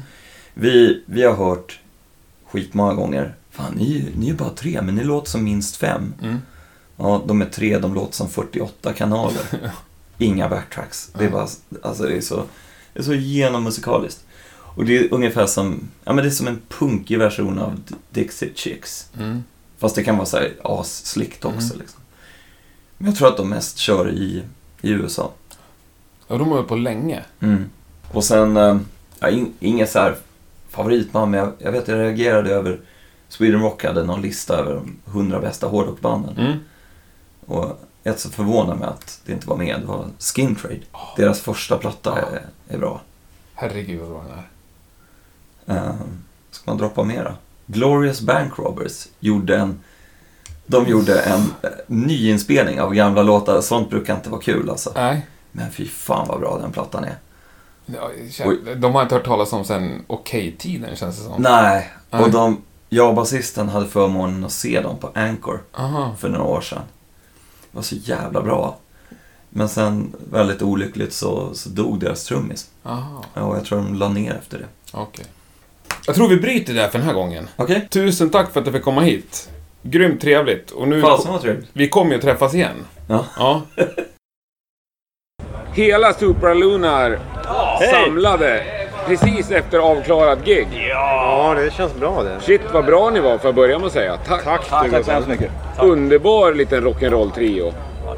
[0.54, 1.80] Vi, vi har hört
[2.46, 6.14] skitmånga gånger, fan ni, ni är bara tre men ni låter som minst fem.
[6.22, 6.38] Mm.
[6.96, 9.42] Ja, de är tre, de låter som 48 kanaler.
[10.18, 11.10] Inga backtracks.
[11.18, 11.48] Det är bara,
[11.82, 12.44] alltså det är så,
[12.92, 14.24] det är så genommusikaliskt.
[14.74, 17.80] Och det är ungefär som, ja men det är som en punkig version av
[18.10, 19.08] Dixie Chicks.
[19.18, 19.42] Mm.
[19.82, 21.78] Fast det kan vara så här asslickt också Mm.
[21.78, 22.00] liksom.
[22.98, 24.42] Men jag tror att de mest kör i,
[24.80, 25.30] i USA.
[26.26, 27.24] Och de har hållit på länge.
[27.40, 27.70] Mm.
[28.12, 28.78] Och sen, eh,
[29.18, 30.16] ja, in, inget så här
[30.68, 32.80] favoritband, men jag, jag vet jag reagerade över
[33.28, 36.36] Sweden Rock hade någon lista över de 100 bästa hårdrockbanden.
[36.38, 36.58] Mm.
[37.46, 40.80] Och ett så förvånar mig att det inte var med, det var Skin Trade.
[41.16, 43.00] Deras första platta är, är bra.
[43.54, 44.24] Herregud vad bra
[45.64, 45.82] den är.
[45.82, 45.94] Uh,
[46.50, 47.36] ska man droppa mera?
[47.66, 49.80] Glorious Bank Robbers gjorde en
[50.66, 53.60] de gjorde en eh, nyinspelning av gamla låtar.
[53.60, 54.92] Sånt brukar inte vara kul alltså.
[54.94, 55.26] Nej.
[55.52, 57.16] Men fy fan vad bra den plattan är.
[57.86, 58.10] Ja,
[58.76, 61.42] De har inte hört talas om sen okej-tiden känns det som.
[61.42, 62.22] Nej, Nej.
[62.22, 66.16] och de, jag och basisten hade förmånen att se dem på Anchor Aha.
[66.18, 66.82] för några år sedan.
[67.70, 68.76] Det var så jävla bra.
[69.50, 72.70] Men sen, väldigt olyckligt, så, så dog deras trummis.
[72.82, 73.24] Aha.
[73.34, 74.66] Och jag tror de la ner efter det.
[74.92, 75.26] Okej.
[76.06, 77.48] Jag tror vi bryter där för den här gången.
[77.56, 77.88] Okej.
[77.90, 79.48] Tusen tack för att du fick komma hit.
[79.82, 80.70] Grymt trevligt.
[80.70, 81.00] Och nu...
[81.00, 81.68] Fasen vad trevligt.
[81.72, 82.86] Vi kommer ju att träffas igen.
[83.08, 83.24] Ja.
[83.38, 83.62] Ja.
[85.74, 87.18] Hela Supralunar
[87.90, 88.64] samlade
[89.06, 90.68] precis efter avklarad gig.
[90.88, 92.40] Ja, det känns bra det.
[92.40, 94.16] Shit vad bra ni var, får jag börja med att säga.
[94.16, 94.44] Tack.
[94.44, 95.50] Tack, Tack, så hemskt mycket.
[95.80, 97.72] Underbar liten rock'n'roll-trio.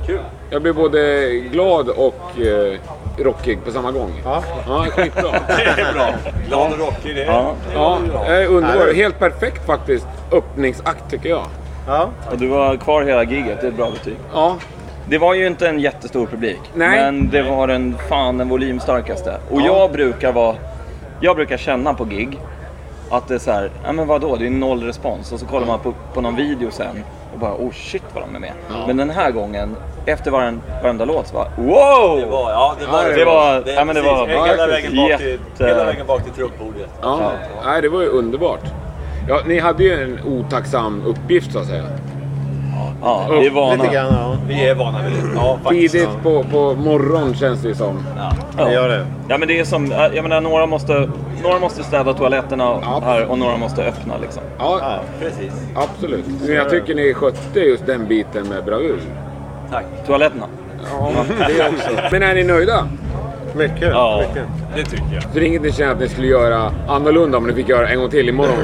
[0.07, 0.19] Kul.
[0.51, 2.79] Jag blev både glad och eh,
[3.19, 4.11] rockig på samma gång.
[4.25, 4.43] Ja.
[4.67, 5.23] Ja, skitbra.
[5.77, 6.07] Det är bra.
[6.49, 7.53] Glad och rockig, det är Ja.
[7.75, 8.95] Ja, eh, underbar.
[8.95, 11.45] Helt perfekt faktiskt öppningsakt tycker jag.
[11.87, 12.09] Ja.
[12.31, 14.17] Och du var kvar hela giget, det är ett bra betyg.
[14.33, 14.57] Ja,
[15.09, 16.61] Det var ju inte en jättestor publik.
[16.75, 17.01] Nej.
[17.05, 19.37] Men det var den fan den volymstarkaste.
[19.51, 19.67] Och Ja.
[19.67, 20.57] jag brukar vara...
[21.21, 22.39] Jag brukar känna på gig
[23.11, 25.33] att det är så här, ja men vadå, det är noll respons.
[25.33, 27.05] Och så kollar man på, på någon video sen
[27.35, 28.53] och bara oh shit vad de är med.
[28.87, 29.77] Men den här gången,
[30.07, 32.21] efter varen, varenda låt så var wow!
[32.21, 34.19] Det var, ja, det var, Ja, det var- det, ja, men det precis.
[34.19, 36.89] var hela, vägen bak till, jätte- hela vägen bak till truppbordet.
[37.03, 37.33] ja.
[37.65, 38.61] Nej, det var ju underbart.
[39.29, 41.83] Ja, ni hade ju en otacksam uppgift så att säga.
[43.03, 43.83] Ja, vi är vana.
[43.83, 44.37] Lite grann, ja.
[44.49, 45.29] Vi är vana vid det.
[45.35, 45.93] Ja, faktiskt.
[45.95, 48.07] Tidigt på, på morgon känns det ju som.
[48.57, 49.07] Det gör det.
[49.29, 51.09] Ja men det är som, jag menar några måste,
[51.43, 53.03] några måste städa toaletterna Ja.
[53.05, 54.43] här och några måste öppna liksom.
[54.59, 54.99] Ja, Ja.
[55.21, 55.53] Precis.
[55.75, 56.25] absolut.
[56.47, 58.99] Men jag tycker ni skötte just den biten med bravur.
[59.71, 59.85] Tack.
[60.07, 60.47] Toaletterna.
[61.01, 61.91] Ja, det också.
[62.13, 62.87] Men är ni nöjda?
[63.57, 63.89] Mycket.
[63.93, 64.23] Ja.
[64.29, 64.45] mycket.
[64.77, 65.23] Det tycker jag.
[65.23, 67.89] Så det är inget ni känner att ni skulle göra annorlunda om ni fick göra
[67.89, 68.55] en gång till imorgon?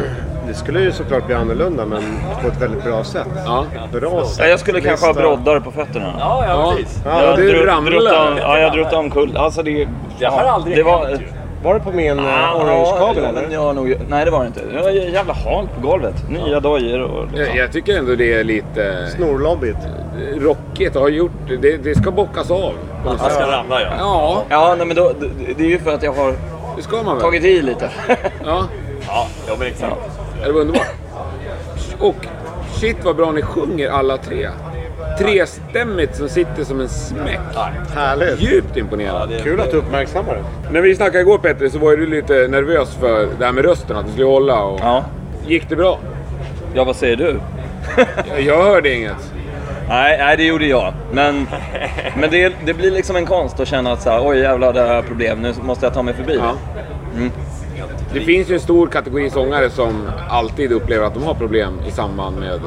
[0.51, 2.03] Det skulle ju såklart bli annorlunda, men
[2.43, 3.27] på ett väldigt bra sätt.
[3.47, 3.65] Ja.
[3.93, 4.37] Bra sätt.
[4.39, 6.15] Ja, jag skulle kanske ha broddar på fötterna.
[6.19, 6.73] Ja, ja, Ja.
[6.77, 7.03] precis.
[7.05, 9.37] Ja, Jag du druttade- Ja, jag druttade omkull.
[9.37, 9.89] Alltså det...
[10.19, 11.21] Det har aldrig det var, hänt.
[11.65, 13.49] Var det på min Ja, orange-kabel ja, eller?
[13.55, 14.61] jag har nog, nej det var det inte.
[14.73, 16.15] Det var jävla halt på golvet.
[16.31, 17.47] Nya dojor och liksom.
[17.47, 19.79] Jag, jag tycker ändå det är lite Snorlobbigt.
[20.39, 21.33] rockigt att ha gjort.
[21.63, 22.73] Det, det ska bockas av.
[23.07, 23.89] Han ska ramla ja.
[23.99, 26.35] Ja, Ja, nej men då, det, det är ju för att jag har
[26.77, 27.23] det ska man väl?
[27.25, 27.91] tagit i lite.
[28.45, 28.65] Ja,
[29.07, 29.93] Ja, ja men exakt.
[30.47, 30.87] Det var underbart.
[31.99, 32.27] Och
[32.81, 34.49] shit vad bra ni sjunger alla tre.
[35.19, 37.41] Trestämmigt som sitter som en smäck.
[37.95, 38.41] Härligt.
[38.41, 39.33] Djupt imponerad.
[39.43, 40.73] Kul att du uppmärksammar det.
[40.73, 43.65] När vi snackade igår Petter så var ju du lite nervös för det här med
[43.65, 44.81] rösten, att du skulle hålla och...
[44.83, 45.05] Ja.
[45.47, 45.99] Gick det bra?
[46.75, 47.41] ja, vad säger du?
[48.39, 49.33] Jag hörde inget.
[49.89, 50.93] Nej, nej, det gjorde jag.
[51.13, 51.47] Men,
[52.17, 54.81] men det, det blir liksom en konst att känna att så här, oj jävlar, det
[54.81, 55.43] här är problem.
[55.43, 56.55] Nu måste jag ta mig förbi Ja.
[57.17, 57.31] det.
[58.13, 61.91] Det finns ju en stor kategori sångare som alltid upplever att de har problem i
[61.91, 62.61] samband med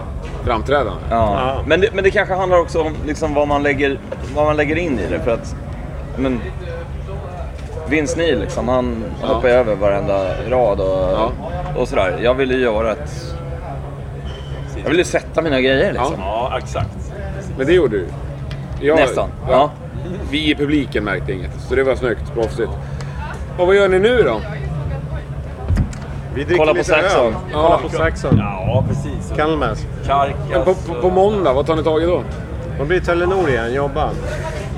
[0.43, 1.01] framträdande.
[1.09, 1.61] Ja.
[1.67, 3.99] Men, det, men det kanske handlar också om liksom vad, man lägger,
[4.35, 5.19] vad man lägger in i det.
[5.19, 5.55] För att,
[6.17, 6.39] men,
[7.89, 9.27] Vince Neil, liksom, han Ja.
[9.27, 11.31] hoppar över varenda rad och, Ja.
[11.77, 12.19] och sådär.
[12.23, 13.35] Jag vill ju göra ett...
[14.83, 16.13] Jag vill ju sätta mina grejer liksom.
[16.19, 17.13] Ja, exakt.
[17.57, 18.05] Men det gjorde du.
[18.81, 19.29] Jag, Nästan.
[19.49, 19.71] Ja.
[20.31, 22.33] Vi i publiken märkte inget, så det var snyggt.
[22.33, 22.69] Proffsigt.
[23.57, 24.41] Och vad gör ni nu då?
[26.35, 27.25] Vi dricker Kolla på lite Saxon.
[27.25, 27.33] öl.
[27.53, 28.37] Kolla på Saxon.
[28.37, 29.33] Ja, precis.
[29.37, 29.85] Kalmas.
[30.07, 30.35] Karkas.
[30.51, 32.23] Men på, på, på måndag, vad tar ni tag i då?
[32.77, 34.09] De blir Telenor igen, jobba.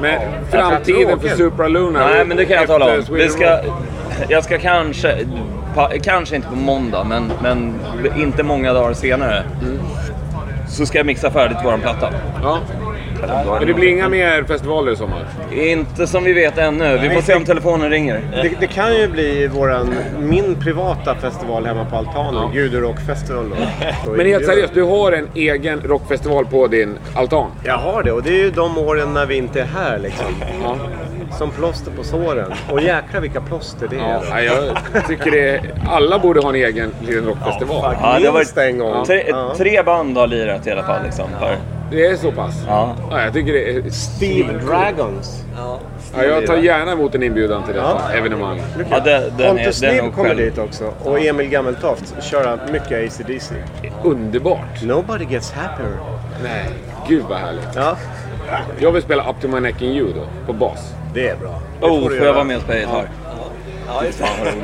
[0.01, 1.29] Med framtiden för.
[1.29, 1.99] Supra Luna?
[1.99, 3.03] Nej, men det kan jag tala om.
[3.09, 3.59] Det ska,
[4.29, 5.17] jag ska kanske,
[5.75, 7.73] pa, kanske inte på måndag, men, men
[8.17, 9.43] inte många dagar senare.
[10.67, 12.09] Så ska jag mixa färdigt våran platta.
[12.43, 12.59] Ja.
[13.59, 15.25] Men det blir inga mer festivaler i sommar?
[15.53, 16.97] Inte som vi vet ännu.
[16.97, 18.21] Vi får se om telefonen ringer.
[18.43, 22.33] Det, det kan ju bli våran, min privata festival hemma på altanen.
[22.43, 22.49] Ja.
[22.53, 23.49] Gudu Rock Festival
[24.05, 24.11] då.
[24.11, 27.51] Men helt seriöst, du har en egen rockfestival på din altan?
[27.63, 30.25] Jag har det och det är ju de åren när vi inte är här liksom.
[30.63, 30.75] Ja.
[31.37, 32.51] Som plåster på såren.
[32.71, 34.43] Och jäklar vilka plåster det är.
[34.45, 34.53] ja.
[34.93, 35.61] Jag tycker det...
[35.89, 37.95] Alla borde ha en egen liten rockfestival.
[38.01, 39.05] Ja, det har Minst varit en gång.
[39.05, 39.53] tre, Ja.
[39.57, 41.03] tre band har lirat i alla fall.
[41.03, 41.57] Liksom, per.
[41.91, 42.55] Det är så pass?
[42.67, 42.95] Ja.
[43.11, 43.89] Ja, jag tycker det är...
[43.89, 45.43] Steve Dragons.
[46.15, 48.17] Ja, jag tar gärna emot en inbjudan till detta Ja.
[48.17, 48.61] evenemang.
[48.91, 50.37] Ja, den, den Pontus är kommer själv.
[50.37, 50.93] dit också.
[51.03, 52.23] Och Emil Gammeltoft.
[52.23, 53.55] Köra mycket AC/DC.
[54.03, 54.81] Underbart!
[54.83, 55.97] Nobody gets happier.
[56.43, 56.65] Nej,
[57.07, 57.69] gud vad härligt.
[57.75, 57.97] Ja,
[58.79, 60.93] Jag vill spela Up to my neck in you då, på bas.
[61.13, 61.61] det är bra.
[61.79, 62.25] Det Oh, får göra.
[62.25, 63.09] jag vara med och spela gitarr?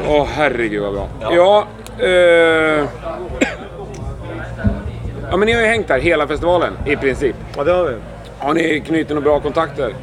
[0.09, 1.07] Åh herregud vad bra.
[1.21, 1.65] Ja,
[2.05, 2.85] eh...
[5.31, 7.35] ja men ni har ju hängt här hela festivalen i princip.
[7.57, 7.95] Ja, det har vi.
[8.39, 9.93] Har ni knutit några bra kontakter?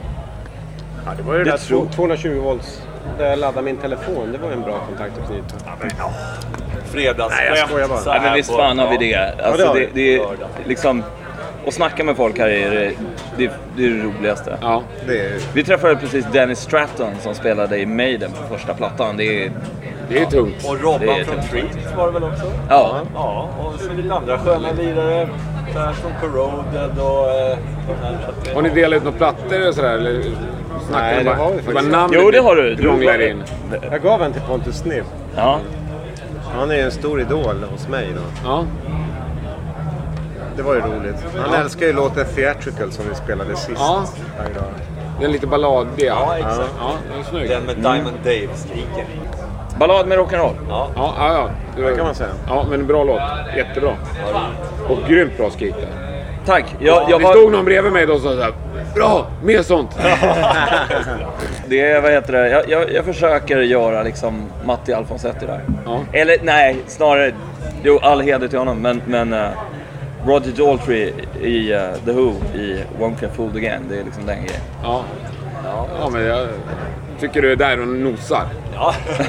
[1.07, 2.83] Ja, det var ju det Det där tror- 220 volts.
[3.18, 4.33] Där jag laddade min telefon.
[4.33, 5.55] Det var ju en bra kontakt att knyta.
[6.85, 7.41] Fredagsskämt.
[7.51, 8.01] Nej, jag skojar bara.
[8.07, 9.20] Nej, men visst fan har vi ja.
[9.20, 9.45] det.
[9.45, 10.16] Alltså, har det, vi.
[10.16, 10.26] det är
[10.66, 11.03] liksom...
[11.67, 12.93] Att snacka med folk här är det,
[13.37, 14.59] det, det, är det roligaste.
[14.61, 14.83] Ja.
[15.07, 19.17] Det är Vi träffade precis Dennis Stratton som spelade i Maiden på första plattan.
[19.17, 19.53] Det är...
[20.11, 20.65] Det är tungt.
[20.69, 21.43] Och Robban från.
[21.51, 22.45] Treat var det väl också?
[22.69, 23.01] Ja.
[23.15, 25.29] Ja, och så lite andra sköna lirare.
[25.73, 27.31] Från Corroded och...
[27.31, 27.59] Eh,
[28.03, 29.95] här, Har ni delat ut några plattor och sådär?
[29.95, 30.23] Eller
[30.89, 32.09] snackar Nej, det bara, har vi faktiskt inte.
[32.13, 32.75] Jo, det har du.
[32.75, 33.43] Du- in?
[33.91, 35.05] Jag gav en till Pontus Snibb.
[35.37, 35.61] ja.
[36.59, 38.49] Han är ju en stor idol hos mig då.
[38.49, 38.65] Ja.
[40.59, 41.17] Det var ju roligt.
[41.37, 43.71] Han älskar ju låten Theatrical som vi spelade sist.
[43.79, 44.05] Ja.
[45.21, 46.07] Den är lite balladig.
[46.07, 46.75] Ja, exakt.
[46.81, 47.49] Ja, den är snygg.
[47.49, 49.07] Den med Diamond Dave-skriken.
[49.79, 50.55] Ballad med rock'n'roll.
[50.69, 50.91] Ja.
[50.97, 51.85] Ja, ja, ja.
[51.85, 52.31] Det kan man säga.
[52.47, 53.21] Ja, men en bra låt.
[53.57, 53.93] Jättebra.
[54.89, 55.89] Och grymt bra skrik där.
[56.47, 56.77] Tack.
[56.79, 58.53] Jag, jag Det var, stod någon bredvid mig och sa såhär
[58.95, 59.27] Bra!
[59.43, 59.99] Mer sånt!
[61.67, 62.51] det är, vad heter det?
[62.51, 65.61] Jag, jag, jag försöker göra liksom Matti Alfonsetti där.
[65.85, 66.01] Ja.
[66.13, 67.33] Eller nej, snarare...
[67.83, 68.83] Jo, all heder till honom.
[68.83, 69.49] Men, men uh,
[70.27, 71.12] Roger Daltrey
[71.43, 73.83] i uh, The Who i Won't Get Fooled Again.
[73.91, 74.61] Det är liksom den grejen.
[74.83, 75.05] Ja.
[76.01, 76.49] Ja, men jag
[77.21, 78.47] tycker du är där och nosar.
[78.75, 78.95] Ja.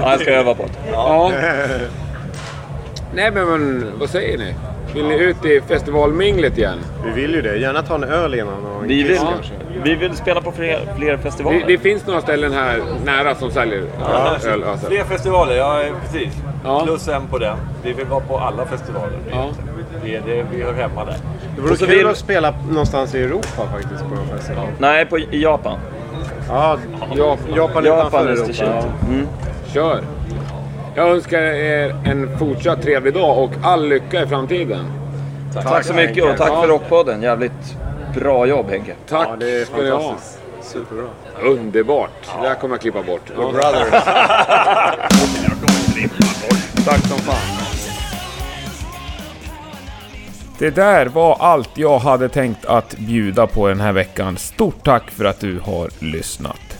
[0.00, 0.90] Ja, jag ska öva på det.
[0.92, 1.32] Ja.
[3.14, 4.54] Nej men, men vad säger ni?
[4.94, 6.78] Vill ni ut i festivalminglet igen?
[7.04, 7.56] Vi vill ju det.
[7.56, 9.52] Gärna ta en öl innan och en Vi vill, kanske.
[9.82, 11.64] vi vill spela på fler, fler Det, festivaler.
[11.66, 13.82] det finns några ställen här nära som säljer
[14.46, 14.64] öl.
[14.64, 14.86] Alltså.
[14.86, 16.34] Fler festivaler, ja precis.
[16.64, 16.82] Ja.
[16.84, 17.56] Plus en på den.
[17.82, 19.18] Vi vill vara på alla festivaler.
[19.30, 19.48] Ja.
[20.04, 21.16] Vi, är det, vi hör hemma där.
[21.56, 24.66] Det vore kul vill- att spela någonstans i Europa faktiskt på en festival.
[24.78, 25.78] Nej, på, i Japan.
[26.48, 26.78] Ja,
[27.16, 28.52] Ja, Japan Japan the Europa.
[28.58, 28.82] Ja.
[29.08, 29.26] Mm.
[29.74, 30.02] kör!
[30.94, 34.84] Jag önskar er en fortsatt trevlig dag och all lycka i framtiden.
[35.62, 36.62] Tack så mycket och tack Ja.
[36.62, 37.22] för Rockpodden.
[37.22, 37.76] Jävligt
[38.14, 38.94] bra jobb Henke.
[39.08, 40.00] Tack Ja, det är ska ni ha.
[40.00, 40.38] fantastiskt.
[40.62, 41.04] Superbra.
[41.42, 42.10] Underbart!
[42.42, 43.30] Det här kommer jag klippa bort.
[43.36, 43.90] We're brothers.
[46.84, 47.57] Tack som fan.
[50.58, 54.36] Det där var allt jag hade tänkt att bjuda på den här veckan.
[54.36, 56.78] Stort tack för att du har lyssnat.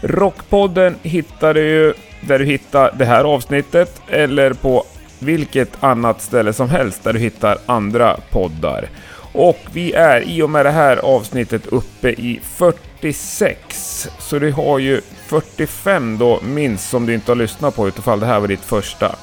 [0.00, 4.84] Rockpodden hittar du ju där du hittar det här avsnittet eller på
[5.18, 8.88] vilket annat ställe som helst där du hittar andra poddar.
[9.32, 14.08] Och vi är i och med det här avsnittet uppe i 46.
[14.18, 18.26] Så du har ju 45 då minst som du inte har lyssnat på utifall det
[18.26, 19.16] här var ditt första.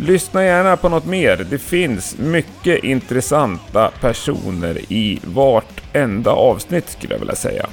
[0.00, 1.46] Lyssna gärna på något mer.
[1.50, 7.66] Det finns mycket intressanta personer i vartenda avsnitt skulle jag vilja säga.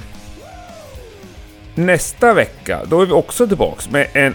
[1.74, 4.34] Nästa vecka, då är vi också tillbaks med en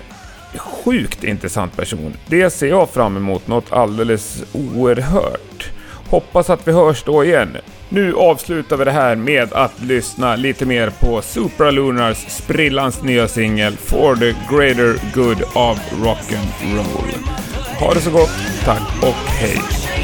[0.57, 2.13] sjukt intressant person.
[2.27, 5.71] Det ser jag fram emot något alldeles oerhört.
[6.09, 7.57] Hoppas att vi hörs då igen.
[7.89, 13.77] Nu avslutar vi det här med att lyssna lite mer på Supralunars sprillans nya singel
[13.77, 17.50] For the Greater Good of Rock'n'Roll.
[17.81, 18.29] Ha det så gott,
[18.65, 20.00] tack och hej.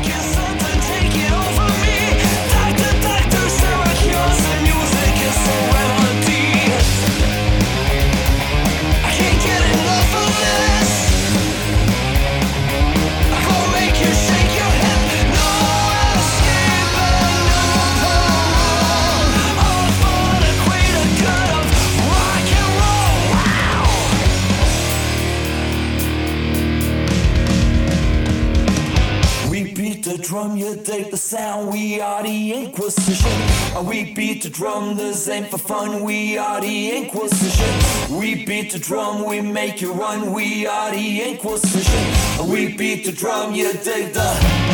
[31.97, 33.31] We are the Inquisition.
[33.75, 38.15] Uh, we beat the drum, this ain't for fun, we are the Inquisition.
[38.15, 42.39] We beat the drum, we make you run, we are the Inquisition.
[42.39, 44.66] Uh, we beat the drum, you take the.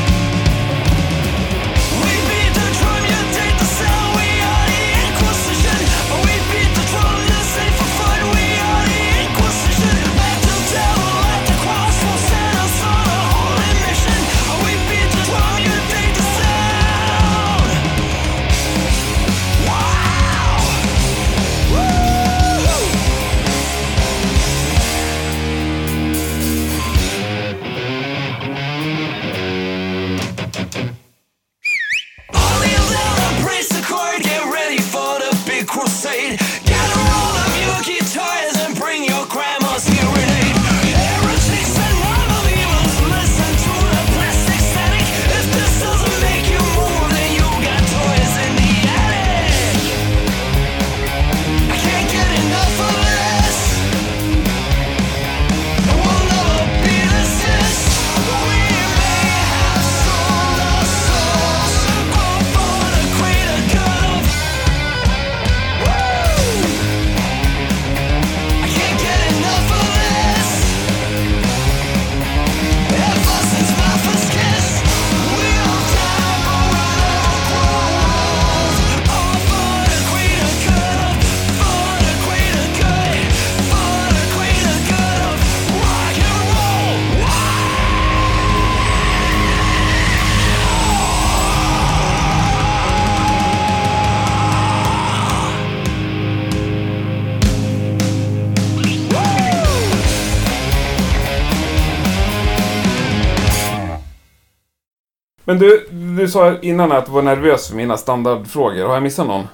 [105.53, 105.87] Men du,
[106.17, 108.85] du sa innan att du var nervös för mina standardfrågor.
[108.85, 109.47] Har jag missat någon?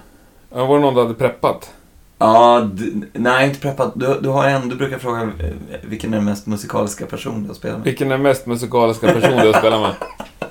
[0.50, 1.72] Var det någon du hade preppat?
[2.18, 2.70] Ja,
[3.14, 3.92] nej inte preppat.
[3.96, 5.30] Du, du har en, du brukar fråga eh,
[5.82, 7.86] vilken är den mest musikaliska person du har spelat med.
[7.86, 9.94] Vilken är den mest musikaliska person du har spelat med?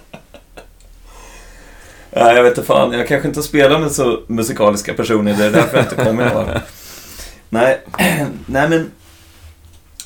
[2.10, 5.50] Ja, jag vet inte fan, jag kanske inte spelar med så musikaliska personer, det är
[5.50, 6.46] därför jag inte kommer ihåg.
[7.48, 7.80] Nej,
[8.46, 8.90] nej men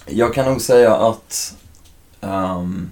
[0.06, 1.54] jag kan nog säga att
[2.20, 2.90] ehm,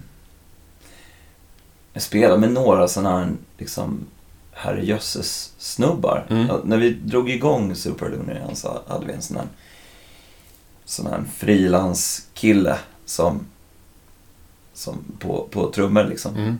[1.93, 4.07] jag spelar med några sådana här liksom
[4.53, 6.27] herrejösses snubbar.
[6.31, 6.47] Mm.
[6.47, 9.47] Ja, när vi drog igång Superlunar igen så hade vi en sån här,
[10.85, 13.41] sån här frilanskille som,
[14.75, 16.37] som på, på trummor liksom.
[16.37, 16.59] Mm.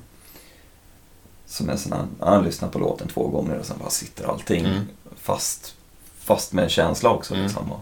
[1.47, 4.65] Som är sån här, han lyssnar på låten två gånger och sen bara sitter allting
[4.67, 4.81] Mm.
[5.17, 5.75] fast,
[6.19, 7.35] fast med en känsla också.
[7.35, 7.47] Mm.
[7.47, 7.73] Liksom.
[7.73, 7.81] Och,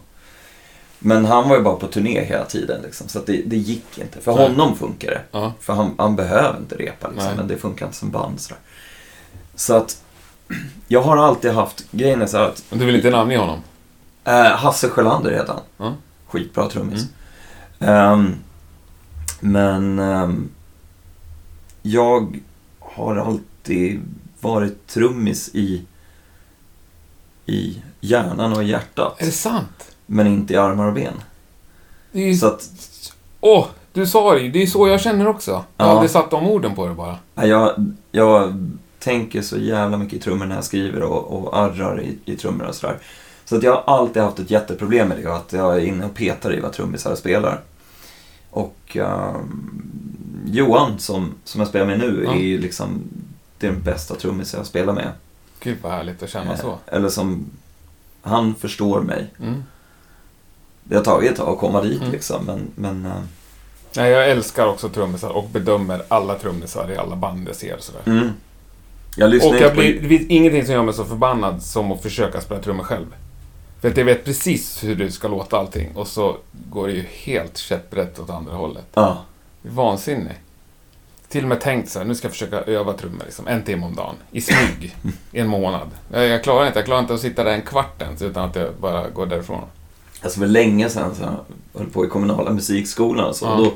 [0.98, 3.98] men han var ju bara på turné hela tiden liksom, så att det, det gick
[3.98, 4.20] inte.
[4.20, 4.48] För Nej.
[4.48, 5.22] honom funkar det.
[5.32, 5.52] Ja.
[5.60, 7.36] För han, han behöver inte repa liksom, Nej.
[7.36, 8.40] men det funkar inte som band.
[8.40, 8.60] Sådär.
[9.54, 10.02] Så att
[10.88, 13.58] jag har alltid haft, grejen är så att Men du vill inte namnge honom?
[14.24, 15.62] Eh, Hasse Sjölander heter han.
[15.76, 15.94] Ja.
[16.26, 17.06] Skitbra trummis.
[17.78, 17.94] Mm.
[17.94, 18.34] Ehm,
[19.40, 20.48] men ehm,
[21.82, 22.40] jag
[22.80, 24.00] har alltid
[24.40, 25.82] varit trummis i,
[27.46, 29.20] i hjärnan och hjärtat.
[29.20, 29.87] Är det sant?
[30.10, 31.14] Men inte i armar och ben.
[32.12, 32.34] Det är.
[32.34, 32.70] Så att
[33.40, 34.48] Åh, du sa det.
[34.48, 35.50] Det är så jag känner också.
[35.76, 35.94] Jag Ja.
[35.96, 37.18] hade satt de orden på det bara.
[37.34, 38.54] ja, jag, jag
[38.98, 42.66] tänker så jävla mycket i trummor när jag skriver och, och arrar i, i trummor
[42.66, 42.98] och sådär.
[43.44, 46.14] Så att jag har alltid haft ett jätteproblem med det, att jag är inne och
[46.14, 47.60] petar i vad trummisar spelar.
[48.50, 50.06] Och ehm,
[50.46, 52.32] Johan, som, som jag spelar med nu, Ja.
[52.32, 53.02] är ju liksom
[53.58, 55.12] det är den bästa trummisen jag spelar med.
[55.60, 56.68] Gud vad härligt att känna så.
[56.70, 57.46] Eh, Eller som,
[58.22, 59.26] han förstår mig.
[59.40, 59.62] Mm.
[60.88, 62.12] Det har tagit ett tag att komma dit Mm.
[62.12, 63.12] liksom, men, men eh,
[63.96, 67.76] Nej, jag älskar också trummisar och bedömer alla trummisar i alla band jag ser.
[67.78, 68.00] Sådär.
[68.06, 68.28] mm.
[69.16, 69.80] Jag lyssnar Och jag på...
[69.80, 73.06] blir, det finns ingenting som gör mig så förbannad som att försöka spela trummor själv.
[73.80, 76.36] För att jag vet precis hur det ska låta allting och så
[76.70, 78.84] går det ju helt käpprätt åt andra hållet.
[78.94, 79.18] Ja.
[79.62, 80.38] Det är vansinnigt.
[81.28, 83.86] till och med tänkt så här, nu ska jag försöka öva trummor liksom, en timme
[83.86, 84.14] om dagen.
[84.32, 84.96] I smyg.
[85.32, 85.88] I en månad.
[86.12, 88.56] Jag, jag klarar inte, jag klarar inte att sitta där en kvart ens utan att
[88.56, 89.62] jag bara går därifrån.
[90.22, 93.44] Alltså för länge sedan så jag höll på i kommunala musikskolan och så.
[93.44, 93.52] Ja.
[93.52, 93.72] Och då,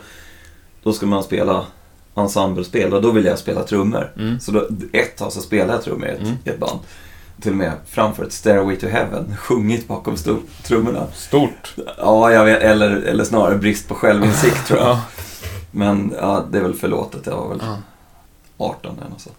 [0.83, 1.65] då skulle man spela
[2.15, 4.13] ensemblespel och då ville jag spela trummor.
[4.19, 4.41] Mm.
[4.41, 6.33] Så då, ett tag så spelade jag trummor i ett, Mm.
[6.45, 6.79] ett band.
[7.41, 11.07] Till och med framfört Stairway to Heaven, sjungit bakom sto- trummorna.
[11.15, 11.75] Stort.
[11.99, 14.89] Ja, jag vet, eller, eller snarare brist på självinsikt tror jag.
[14.89, 15.01] Ja.
[15.71, 17.77] Men ja, det är väl förlåtet, jag var väl Ja.
[18.59, 19.37] 18 eller något sånt.